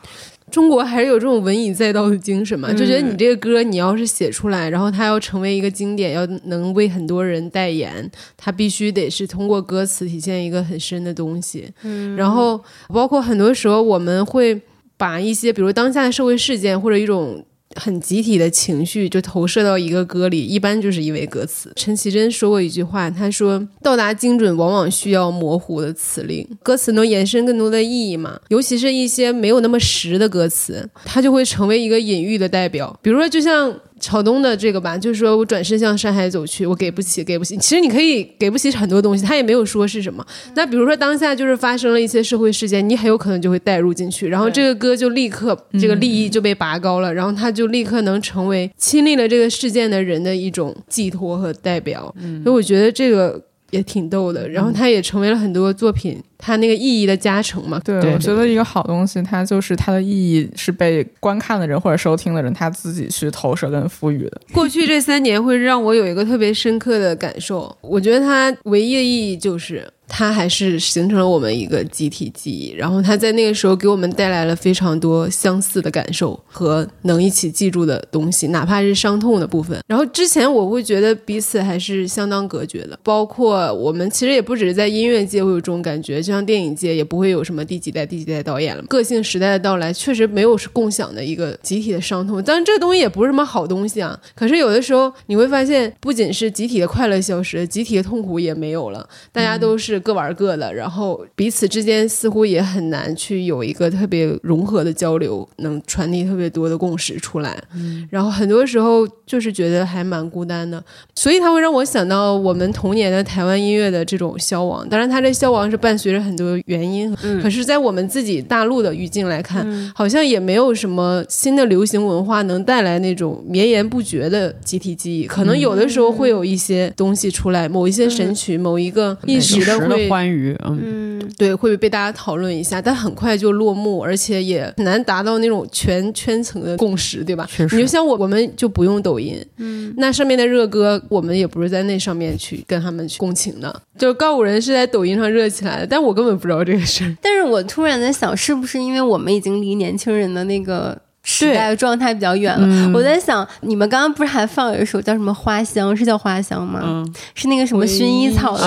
[0.49, 11.69] 中国还是有这种文以载道的精神嘛，就觉得你这个歌你要是写出来，然后它要成为一个经典，要能为很多人代言，它必须得是通过歌词体现一个很深的东西。
[11.83, 14.61] 嗯，然后包括很多时候我们会。
[14.97, 17.45] 把一些比如当下的社会事件或者一种
[17.75, 21.71] 很集体的情绪，就投射到一个歌里，一般就是因为歌词。
[21.77, 28.41] 陈绮贞说过一句话，她说：“到达精准往往需要模糊的词令，歌词能延伸更多的意义嘛？
[28.49, 32.99] 尤其是一些没有那么实的歌词，它就会成为一个隐喻的代表。
[33.03, 37.57] 比如说，就像。”朝东的这个吧，就是说我转身向山海走去，我给不起，给不起。
[37.57, 40.25] 其实你可以给不起很多东西，他也没有说是什么。
[40.55, 52.15] 那比如说当下就是发生了一些社会事件，你很有可能就会带入进去，然后这个歌就立刻这个利益就被拔高了，然后他就立刻能成为亲历了这个事件的人的一种寄托和代表。
[52.43, 53.41] 所以我觉得这个
[53.71, 56.23] 也挺逗的，然后他也成为了很多作品。
[56.39, 64.41] 它那个意义的加成嘛，对，我觉得一个好东西，它就是它的意义是被观看的人或者收听的人他自己去投射跟赋予的。
[64.53, 79.79] 过去这三年会让我有一个特别深刻的感受，我觉得它唯一的意义就是它还是形成了我们一个集体记忆，然后它在那个时候给我们带来了非常多相似的感受和能一起记住的东西，哪怕是伤痛的部分。
[79.87, 86.23] 然后之前我会觉得彼此还是相当隔绝的，包括我们其实也不只是在音乐界会有这种感觉。
[86.23, 88.83] 就像电影界也不会有什么第几代、第几代导演了。
[88.85, 92.43] 个性时代的到来，确实没有是共享的一个集体的伤痛。
[92.43, 94.19] 当然，这东西也不是什么好东西啊。
[94.35, 99.09] 可是有的时候你会发现，不仅是集体的快乐消失，集体的痛苦也没有了。
[99.33, 107.57] 大家都是各玩各的，然后彼此之间似乎也很难去有一个特别融合的交流，能传递特别多的共识出来。
[107.75, 110.83] 嗯然后很多时候就是觉得还蛮孤单的，
[111.15, 114.87] 所以它会让我想到我们童年的台湾音乐的这种消亡。
[114.89, 116.27] 当然，它这消亡是伴随着。
[116.27, 125.25] 很多原因，可是，在我们自己大陆的语境来看，好像也没有什么新的流行文化能带来那种绵延不绝的集体记忆。
[125.25, 137.47] 可能有的时候会有一些东西出来，某一些神曲，某一个一时的欢愉，嗯，嗯，对，会被大家讨论一下，但很快就落幕，而且也很难达到那种全圈层的共识，对吧？
[137.51, 147.17] 确实你就像我，我们就不用抖音，嗯，那上面的热歌，我们也不是在那上面去跟他们去共情的，就是告五人是在抖音上热起来的，但我根本不知道这个事儿。
[147.21, 150.99] 但是我突然在想，是不是因为我们已经离年轻人的那个
[151.29, 152.93] 时代的状态比较远了？
[152.95, 157.05] 我在想，你们刚刚不是还放有一首叫什么《花香》，是叫《花香》吗？
[157.35, 158.65] 是那个什么薰衣草的。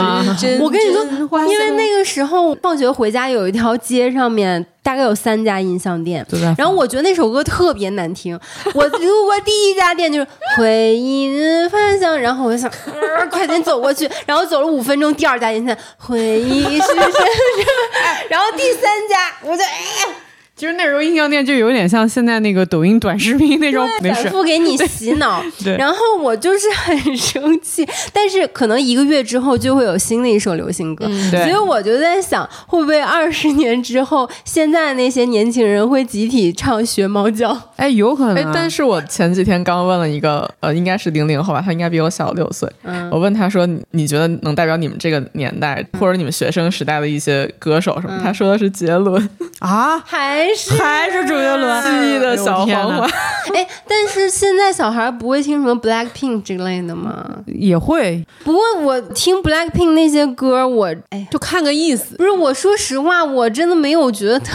[0.59, 1.03] 我跟你说，
[1.47, 4.65] 因为那个时候放学回家有一条街上面。
[4.81, 6.25] 大概有三家音像店，
[6.57, 8.39] 然后我觉得那首歌特别难听。
[8.73, 12.71] 我路过第一家店就是回忆的方向，然后我就想
[13.29, 17.03] 快点走过去，然后走了五分钟，第二家音像回忆是什么？
[18.29, 20.28] 然后第三家我就哎。
[20.59, 25.41] 其实那时候音像店就有点像现在那个抖音短视频那种，反复给你洗脑。
[25.63, 37.57] 对，然后我就是很生气，但是可能一个月之后就会有新的一首流行歌，所以我就在想，会不会二十年之后，现在那些年轻人会集体唱学猫叫？
[37.77, 38.35] 哎，有可能。
[38.35, 42.69] 哎，但是我前几天刚问了一个，呃，应该是零零后吧，他应该比我小六岁。
[43.09, 49.29] 我问他说：“你觉得能代表你们这个年代，或者你们学生时代的一些歌手什么？”他说的是杰伦
[49.59, 50.48] 啊，还。
[50.77, 53.07] 还是周杰伦，记忆的小黄花。
[53.53, 57.25] 哎，但是现在小孩不会听什么 Black Pink 之类的吗？
[57.47, 58.23] 也会。
[58.43, 62.15] 不过我听 Black Pink 那些歌，我哎，就看个意思。
[62.15, 64.53] 不是，我说实话，我真的没有觉得特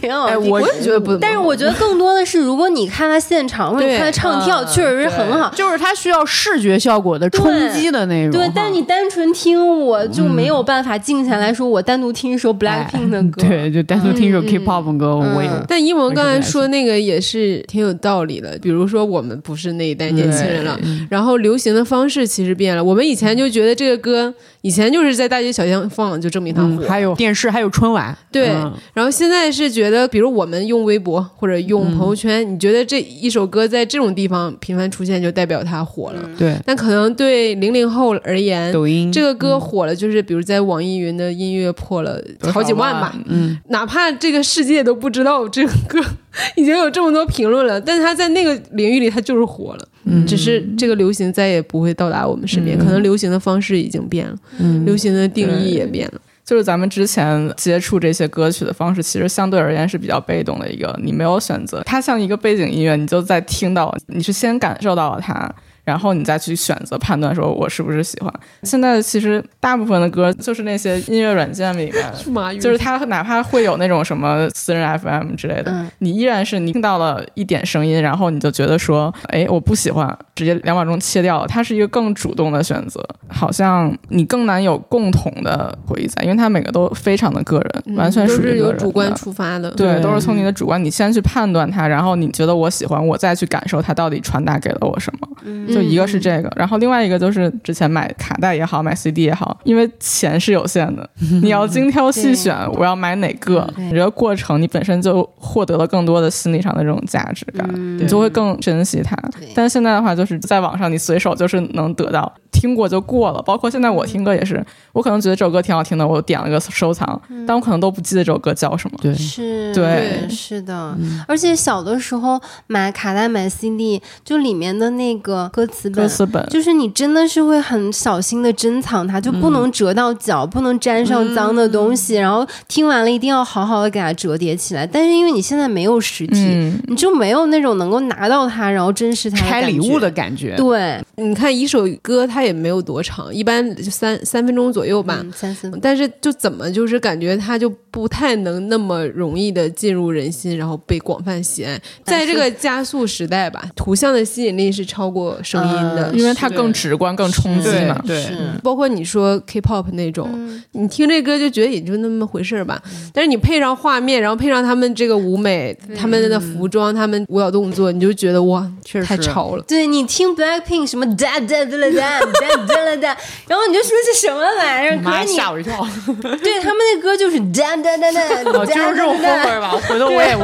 [0.00, 0.50] 别好听。
[0.50, 1.16] 我也觉得不。
[1.16, 5.50] 但是我觉得更多的是，如果你看他现场或者看他唱跳，确实是很好。
[5.54, 8.32] 就是他需要视觉效果的冲击的那种。
[8.32, 13.42] 对，但是你单纯听，我就没有办法静下来说，我单独听一首 Black Pink 的歌。
[13.42, 15.50] 对，就单独听一首 K-pop 歌，我也。
[15.66, 20.78] 但一萌刚才说那个也是挺有道理的，比如说我们不是那一代年轻人了，
[21.10, 22.82] 然后流行的方式其实变了。
[22.82, 24.32] 我们以前就觉得这个歌
[24.64, 26.88] 以前就是在大街小巷放，就证明它火。
[26.88, 28.16] 还有电视，还有春晚。
[28.32, 28.46] 对，
[28.94, 36.30] 然后现在是觉得，比如我们用微博或者用朋友圈，你觉得这一首歌在这种地方频繁出现，就代表它火了。
[36.38, 42.18] 对，但可能对零零后而言，抖音这个歌火了，就是比如在网易云的音乐破了
[42.50, 43.14] 好几万吧。
[43.26, 46.02] 嗯，哪怕这个世界都不知道这个歌。
[46.56, 49.88] 已经有这么多评论了，但是他在那个领域里，他就是火了。
[50.04, 56.20] 嗯，只是这个流行再也不会到达我们身边，可能流行的方式已经变了，嗯，流行的定义也变了。
[56.44, 65.50] 就是咱们之前接触这些歌曲的方式，其实相对而言是比较被动的一个，你没有选择，它像一个背景音乐，你就在听到，你是先感受到了它。
[65.84, 68.32] 然后你再去选择判断，说我是不是喜欢。
[68.62, 72.12] 现在其实大部分的歌就是那些音乐软件里面，
[72.60, 81.46] 就是它哪怕会有那种什么私人 FM 之类的，你依然是你听到了一点声音，然后你就觉得说，哎，我不喜欢，直接两秒钟切掉。
[81.46, 89.70] 它是一个更主动的选择，好像你更难有共同的回忆在，因为它每个都非常的个人，完全是个有主观出发的。
[89.72, 95.28] 对，都是从你的主观，你先去判断它，然后你觉得我喜欢，我再去感受它到底传达给了我什么。
[95.74, 101.08] 就一个是这个，然后另外一个就是之前买卡带也好，买 CD 也好，因为钱是有限的，
[101.42, 107.68] 你要精挑细选，我要买哪个，你这个过程你本身就获得了更多的心理上的这种价值感，
[107.98, 109.16] 你就会更珍惜它。
[109.54, 112.32] 但现在的话，就是在网上你随手就是能得到。
[112.52, 118.96] 听过就过了，包括现在我听歌也是，我可能觉得这首歌挺好听的，我点了个收藏，但我可能都不记得这首歌叫什么。
[119.02, 120.96] 对，是，对，是的。
[121.26, 134.86] 而且小的时候买卡带、买 CD，就里面的那个歌词本，歌词本，就是你真的是会很小心的珍藏它，就不能折到脚，不能沾上脏的东西，然后听完了一定要好好的给它折叠起来。
[134.86, 140.54] 但是因为你现在没有实体，你就没有那种能够拿到它，然后珍视它、拆礼物的感觉。
[140.56, 142.44] 对，你看一首歌，它。
[142.44, 145.24] 也没有多长，一般就三三分钟左右吧。
[145.34, 151.80] 三四，但是就怎么就是感觉它就不太能那么容易的进入人心，然后被广泛喜爱。
[152.04, 158.00] 在这个加速时代吧，图像的吸引力是超过声音的，因为它更直观、更冲击嘛。
[158.06, 158.26] 对，
[158.62, 160.28] 包括你说 K-pop 那种，
[160.72, 162.82] 你听这歌就觉得也就那么回事儿吧。
[163.12, 169.64] 但是你配上画面，然后配上他们这个舞美、他们的服装、他们舞蹈动作，你就觉得哇，确实太潮了。
[169.68, 172.20] 对你听 Blackpink 什么哒哒哒哒。
[172.66, 173.16] 哒哒哒，
[173.48, 174.96] 然后你就说是什么玩意儿？
[175.02, 175.86] 妈吓我一跳！
[176.06, 179.70] 对他们那歌就是哒哒哒哒，就是这种风味吧。
[179.88, 180.36] 回头我也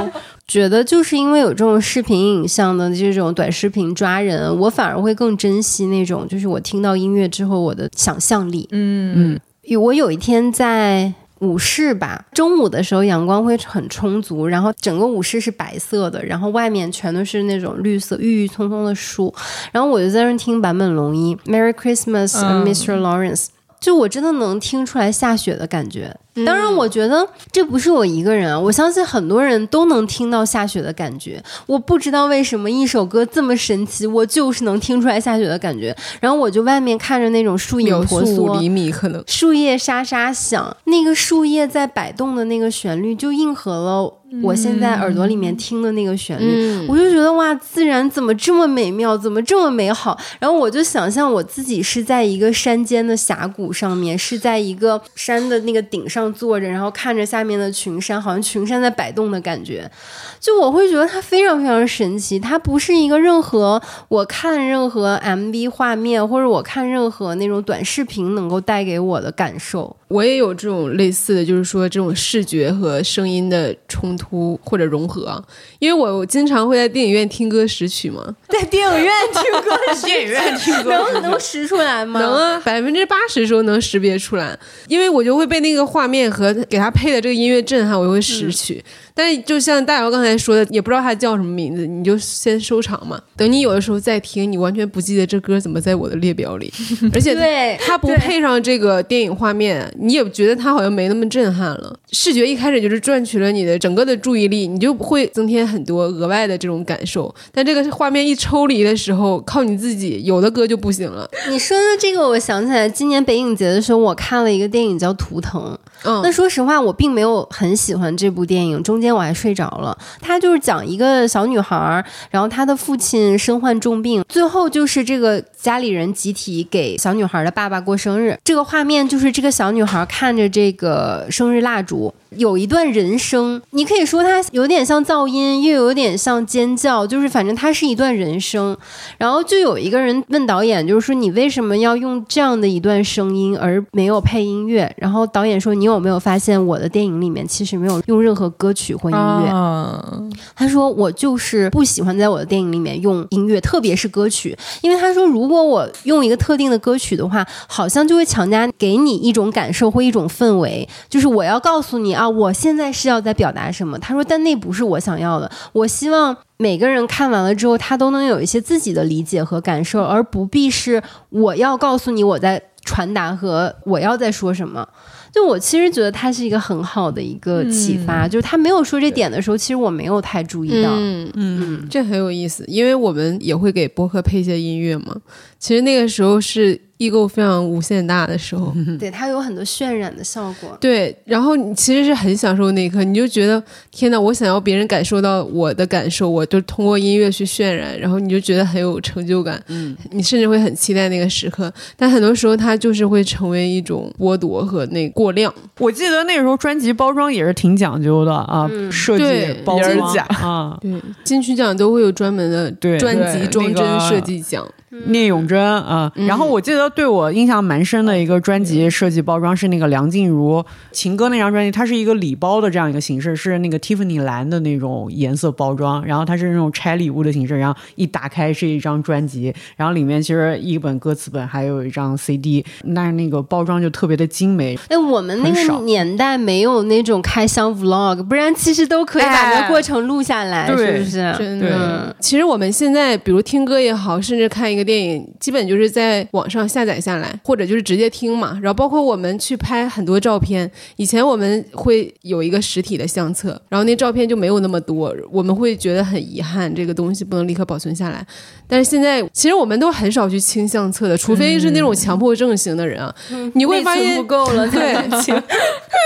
[0.51, 8.69] 觉得，就是因为有这种视频影像的这种短视频抓人，我反而会更珍惜那种，就是我听到音乐之后我的想象力。
[8.73, 11.15] 嗯嗯，我有一天在。
[11.41, 19.35] 舞室吧，中午的时候阳光会很充足，然后整个舞室是白色的，然后外面全都是那种绿色郁郁葱葱的树，
[19.73, 23.01] 然后我就在那听坂本龙一《Merry Christmas, Mr.
[23.01, 23.45] Lawrence》，
[23.81, 26.15] 就我真的能听出来下雪的感觉。
[26.47, 31.43] 当然，我觉得这不是我一个人啊，我相信很多人都能听到下雪的感觉。
[31.67, 35.95] 我不知道为什么一首歌这么神奇，我就是能听出来下雪的感觉。
[36.21, 44.15] 然后我就外面看着那种树影婆娑，厘米可能树叶沙沙响，那个树叶在摆动的那个旋律就应和了。
[44.45, 50.17] 我现在耳朵里面听的那个旋律，我就觉得哇，自然怎么这么美妙，怎么这么美好？
[50.39, 59.91] 然后我就想象我自己是在一个山间的峡谷上面，是在一个山的那个顶上这样坐着，然后看着下面的群山，好像群山在摆动的感觉。
[60.39, 69.97] 就我会觉得它非常非常神奇，它不是一个任何我看任何 MV 画面或者我看任何那种短视频能够带给我的感受。
[70.11, 75.41] 我也有这种类似的，就是说这种视觉和声音的冲突或者融合，
[75.79, 79.71] 因为我我经常会在电影院听歌识曲嘛，在电影院听歌，
[80.05, 82.19] 电影院听歌能能识出来吗？
[82.19, 84.59] 能啊，百分之八十时候能识别出来，
[84.89, 88.85] 因为我就会被那个画面和给他配的这个音乐震撼，我就会识曲。
[89.23, 93.21] 但就像大姚刚才说的，也不知道他叫什么名字，你就先收藏嘛。
[93.37, 96.73] 等你有的时候再听，你完全不记得这歌怎么在我的列表里，
[97.13, 101.95] 而且对他不配上这个电影画面，你也觉得他好像没那么震撼了。
[102.13, 107.35] 视觉一开始就是赚取了你的整个的注意力，你就会增添很多额外的这种感受。
[107.53, 111.29] 但这个画面一抽离的时候，靠你自己，有的歌就不行了。
[111.51, 115.61] 你说的这个，我想起来，今年北影节的时候，我看了一个电影叫《图腾》。
[116.05, 119.97] 那说实话，我并没有很喜欢这部电影，中间我还睡着了。
[120.21, 128.39] 他就是讲一个小女孩，然后她的父亲身患重病，最后就是这个家里人集体给小女孩的爸爸过生日。
[128.45, 132.13] 这个画面就是这个小女孩看着这个生日蜡烛。
[132.37, 138.77] 有一段人声，你可以说它有点像噪音，又有点像尖叫，就是反正它是一段人声。
[139.19, 144.95] 然后就有一个人问导演，就是说你为什么要用这样的一段声音而没有配音乐？
[144.97, 150.31] 然后导演说你有没有发现我的电影里面其实没有用任何歌曲或音乐？
[150.55, 162.11] 他说我就是不喜欢在我的电影里面用音乐，特别是歌曲，因为他说如果我用一个特定的歌曲的话，好像就会强加给你一种感受或一种氛围，就是我要告诉你。
[162.11, 163.99] 啊，我现在是要在表达什么？
[163.99, 165.51] 他说，但那不是我想要的。
[165.73, 174.87] 我希望每个人看完了之后，他都能有一些自己的理解和感受，而不必是我要告诉你我在传达和我要在说什么。
[175.33, 180.91] 就我其实觉得他是一个很好的一个启发，就是他没有说这点的时候，其实我没有太注意到。
[180.97, 185.17] 嗯嗯，这很有意思，因为我们也会给播客配一些音乐嘛。
[185.59, 186.81] 其实那个时候是。
[187.01, 190.77] 异构非常无限大的时候， 对它有很多渲染的效果。
[190.79, 199.59] 对，然后你其实是很享受那一刻，你就觉得天哪，我想要别人感受到我的感受，我就通过音乐去渲染，然后你就觉得很有成就感。
[199.69, 205.53] 嗯，你甚至会很期待那个时刻，但很多时候它就是会成为一种剥夺和那过量。
[205.79, 209.25] 我记得那个时候专辑包装也是挺讲究的啊，设计
[209.65, 210.93] 包装啊，对，
[211.25, 214.69] 金曲奖都会有专门的专辑装帧设计奖。
[215.07, 220.59] 聂永贞啊，然后我记得对我印象蛮深的一个专辑设计包装是那个梁静茹
[220.91, 234.77] 《情歌》那张专辑，它是一个礼包的这样一个形式，是那个 Tiffany 蓝的那种颜色包装，然后它是那种拆礼物的形式，然后一打开是一张专辑，然后里面其实一本歌词本，还有一张 CD，那那个包装就特别的精美。
[234.89, 241.33] 哎，我们那个年代没有那种开箱 Vlog，不然其实都可以把那过程录下来，是不是？
[241.39, 242.17] 真的。
[242.19, 244.80] 其实我们现在比如听歌也好，甚至看一个。
[244.85, 248.59] 电影基本就是在网上下载下来，或者就是直接听嘛。
[248.63, 258.27] 然后包括我们去拍很多照片，以前我们会有一个实体的相册，然后那照片就没有那么多，我们会觉得很遗憾，这个东西不能立刻保存下来。
[258.67, 263.15] 但是现在其实我们都很少去清相册的，除非是那种强迫症型的人啊，
[263.55, 264.95] 你会发现不够了， 对，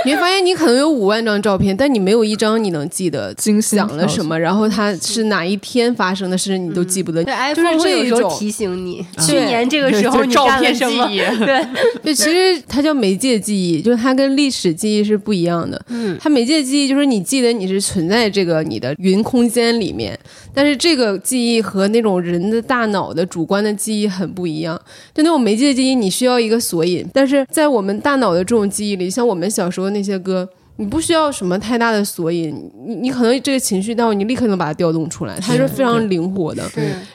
[0.04, 7.24] 你会发现你可能有五万张照片，但你没有一张你能记得讲了什么，然后它是哪一天发生的事你都记不得，
[7.54, 8.74] 就是这种提醒。
[8.84, 11.06] 你去年这个时候你干了什么？
[11.44, 11.66] 对
[12.02, 15.80] 对，其实它叫媒介记忆，就是它跟历史记忆是不一样的。
[15.88, 20.18] 嗯，它媒介记忆就是你记得你是存在这个你的云空间里面，
[20.52, 24.80] 但是这个记忆和那种人的大脑的主观的记忆很不一样。
[25.14, 30.48] 就那种媒介记忆，你需要一个索引，但是在我们大脑的这种记忆里，像我们小时候那些歌。
[30.76, 32.52] 你不需要什么太大的索引，
[32.84, 36.68] 你你可能这个情绪到，你立刻能把它调动出来，它是非常灵活的。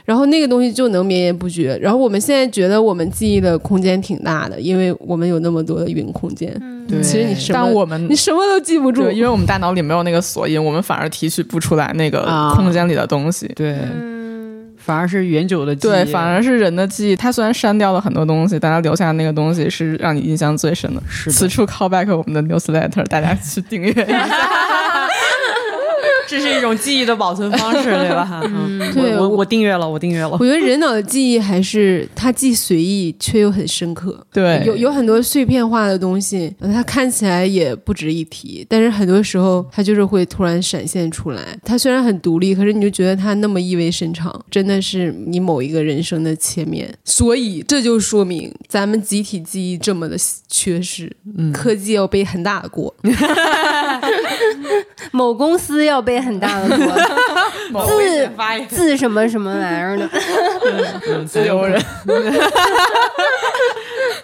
[0.05, 1.77] 然后那个东西就能绵延不绝。
[1.81, 6.49] 然后我们现在觉得我们记忆的空间挺大的，因为我们有那么多的云空间。
[6.87, 12.23] 对，其实你什么，但我们你什么都记不住，因为我们大脑里没有那个索引，我们反而提取不出来那个
[12.55, 13.51] 空间里的东西。
[13.57, 13.75] 对。
[14.89, 15.91] 反而是远久的记忆。
[15.91, 17.15] 对，反而是人的记忆。
[17.15, 21.01] 它虽然删掉了很多东西，但它留下的那个东西是让你印象最深的。
[21.07, 24.27] 是的此处 call back 我们的 newsletter，大家去订阅一下。
[26.29, 28.41] 这是一种记忆的保存方式，对吧？
[28.45, 30.37] 嗯，我我对我我订阅了，我订阅了我。
[30.37, 34.25] 觉得人脑的记忆还是它既随意却又很深刻。
[34.31, 41.57] 对，有有很多碎片化的东西，呃它看起来也不值一提，但是很多时候它就是会突然闪现出来。
[41.63, 46.93] 它虽然很独立，可是你就觉得它那么意味深长，真的是你某一个人生的切面。
[47.03, 50.15] 所以这就说明咱们集体记忆这么的
[50.47, 51.11] 缺失，
[51.53, 52.93] 科技要背很大的锅。
[55.11, 56.67] 某公司要背很大的
[57.71, 58.27] 锅， 自
[58.69, 60.07] 自什么什么玩意儿的。
[61.25, 61.81] 自由人。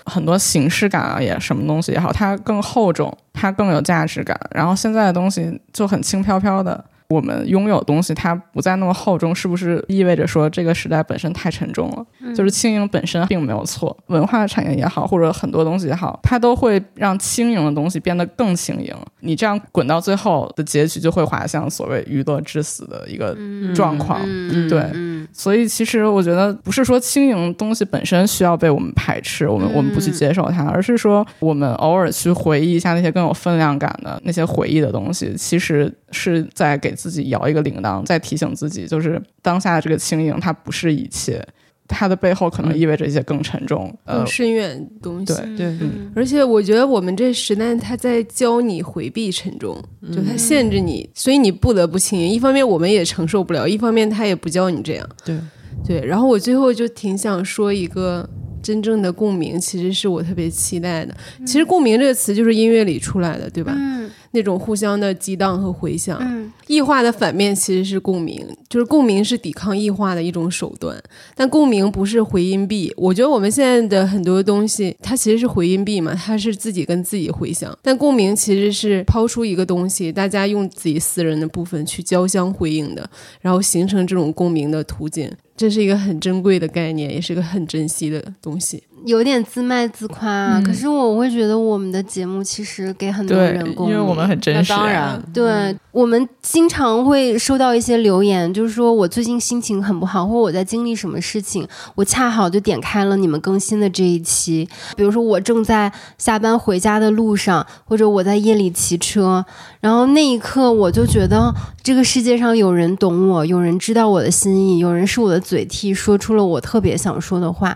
[0.05, 4.39] 很多形式感啊，也什么东西也好，它更厚重，它更有价值感。
[4.51, 6.83] 然后现在的东西就很轻飘飘的。
[7.09, 12.33] 我们拥有的东西，它不再那么厚重，是不是意味着说这个时代本身太沉重了？
[12.35, 18.93] 就是轻盈本身并没有错，文化产业也好，或者很多东西也好，它都会让轻盈的东西变得更轻盈。
[19.21, 23.35] 你这样滚到最后的结局，就会滑向所谓娱乐至死的一个
[23.73, 24.21] 状况。
[24.23, 41.45] 嗯对，嗯所以其实我觉得不是说轻盈东西本身需要被我们排斥，我们我们不去接受它，而是说我们偶尔去回忆一下那些更有分量感的那些回忆的东西，其实是在给自己摇一个铃铛，在提醒自己，就是当下的这个轻盈它不是一切，
[41.87, 43.93] 它的背后可能意味着一些更沉重。
[44.05, 45.33] 呃更，深远的东西。
[45.57, 49.77] 对对，而且我觉得我们这时代，它在教你回避沉重，
[50.11, 52.29] 就它限制你，所以你不得不轻盈。
[52.29, 55.07] 一方面我们也承受不了，一方面它也不教你这样。
[55.23, 55.37] 对
[55.85, 58.27] 对，然后我最后就挺想说一个
[58.63, 61.15] 真正的共鸣，其实是我特别期待的。
[61.45, 63.73] 其实共鸣这个词就是音乐里出来的，对吧？
[63.77, 66.19] 嗯那种互相的激荡和回响。
[66.21, 70.99] 嗯异化的反面其实是共鸣，就是共鸣是抵抗异化的一种手段，
[71.35, 72.91] 但共鸣不是回音壁。
[72.97, 83.07] 我觉得我们现在的很多东西，它其实是回音壁嘛，它是自己跟自己回响，但共鸣其实是抛出一个东西，大家用自己私人的部分去交相回应的，
[83.41, 85.31] 然后形成这种共鸣的途径。
[85.55, 88.81] 这是一个很珍贵的概念，也是个很珍惜的东西。
[89.05, 94.77] 有点自卖自夸、啊，可是我会觉得我们的节目其实给很多人，共鸣，因为我们很真实啊。
[94.77, 104.67] 当然，对我们经常会收到一些留言，就是说我最近心情很不好，或者我在经历什么事情，我恰好就点开了你们更新的这一期。
[104.97, 109.45] 比如说我正在下班回家的路上，或者我在夜里骑车，
[109.79, 111.53] 然后那一刻我就觉得
[111.83, 117.75] 这个世界上有人懂我，有人知道我的心意，有人是我的嘴替，说出了我特别想说的话。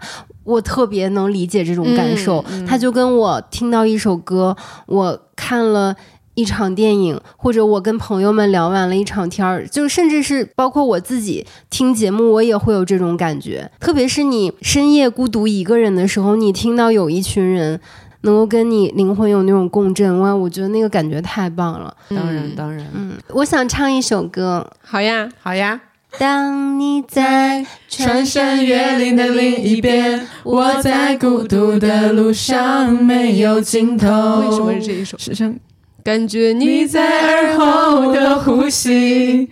[0.50, 4.58] 我特别能理解这种感受，它就跟我听到一首歌，
[4.88, 5.96] 我看了
[6.34, 13.70] 一场电影，或者我跟朋友们聊完了一场天儿，就甚至是包括我自己听节目，我也会有这种感觉。
[13.80, 17.80] 特别是你深夜孤独一个人的时候，你听到有一群人
[18.22, 21.96] 能够跟你灵魂有那种共振，哇，我觉得那个感觉太棒了。
[22.10, 24.72] 当然当然，嗯，我想唱一首歌。
[24.82, 25.80] 好呀，好呀。
[26.18, 34.08] 当你在穿山越岭的另一边，我在孤独的路上没有尽头。
[34.40, 35.18] 为什么是这一首？
[35.18, 35.56] 是
[36.04, 39.50] 感觉你你在耳后的呼吸，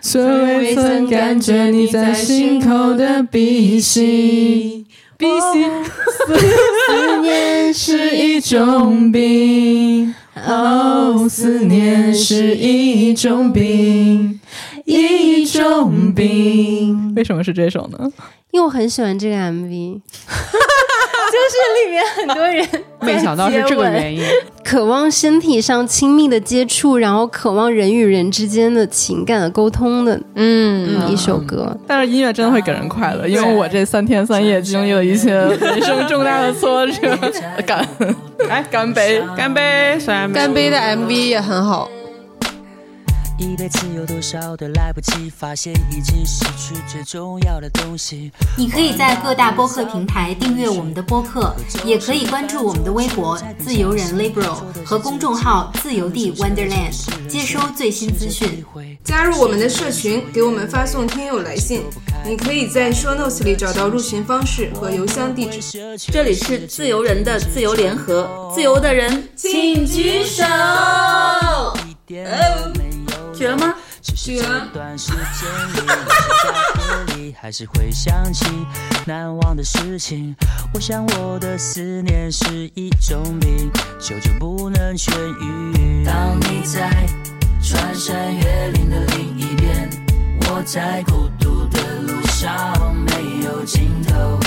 [0.00, 4.86] 从未曾感觉你在心口的鼻息。
[5.18, 5.64] 鼻息，
[6.26, 10.14] 思念是一种病，
[10.46, 14.37] 哦，思念是一种病，
[14.88, 17.12] 一种病。
[17.14, 18.10] 为什么是这首呢？
[18.50, 22.66] 因为我很喜欢这个 MV， 就是里面很多人
[23.02, 24.22] 没想到是这个原因。
[24.64, 31.76] 渴望身体上亲密的接触，然后渴望人与人之间的情感的沟通的嗯一首歌。
[31.86, 37.16] 但是音乐真的会给人快乐，因为我这三天三夜经历了一些人生重大的挫折，
[37.66, 37.86] 干，
[38.48, 39.22] 来，干杯！
[39.36, 39.98] 干杯！
[40.32, 41.90] 干杯的 MV 也很好。
[43.38, 48.32] 一辈子有多少的来不及，发现已经失去最重要的东西。
[48.56, 51.54] 你可以在各大播客平台订阅我们的播客，
[51.84, 56.92] 也可以关注我们的微博“自由人 Libro” 和公众号“自由地 Wonderland”，
[57.28, 58.64] 接收最新资讯。
[59.04, 61.84] 加入我们的社群，给我们发送听友来信。
[62.26, 65.96] 你可以在 show notes 里找到入群方式和邮箱地址。
[66.12, 70.42] 这里是自由人的自由联合，自由的人请举手。
[73.38, 73.72] 学吗？
[74.02, 75.48] 只是这段时间
[77.16, 78.44] 里，还是会想起
[79.06, 80.34] 难忘的事情。
[80.74, 83.70] 我想我的思念是一种病，
[84.00, 86.04] 久久不能痊愈。
[86.04, 86.90] 当你在
[87.62, 89.88] 穿山越岭的另一边，
[90.50, 94.40] 我在孤独的路上没有尽头。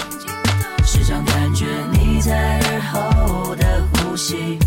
[0.83, 4.59] 时常感觉你在耳后的呼吸，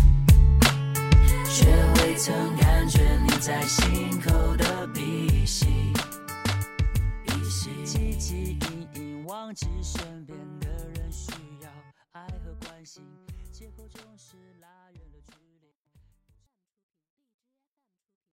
[1.47, 1.67] 却
[2.01, 3.24] 未曾感觉你。
[3.45, 5.67] 在心口的鼻息
[7.23, 7.69] 鼻息。
[7.85, 8.33] 汲汲
[8.71, 11.31] 营营忘记身边的人需
[11.61, 11.69] 要
[12.13, 13.03] 爱和关心。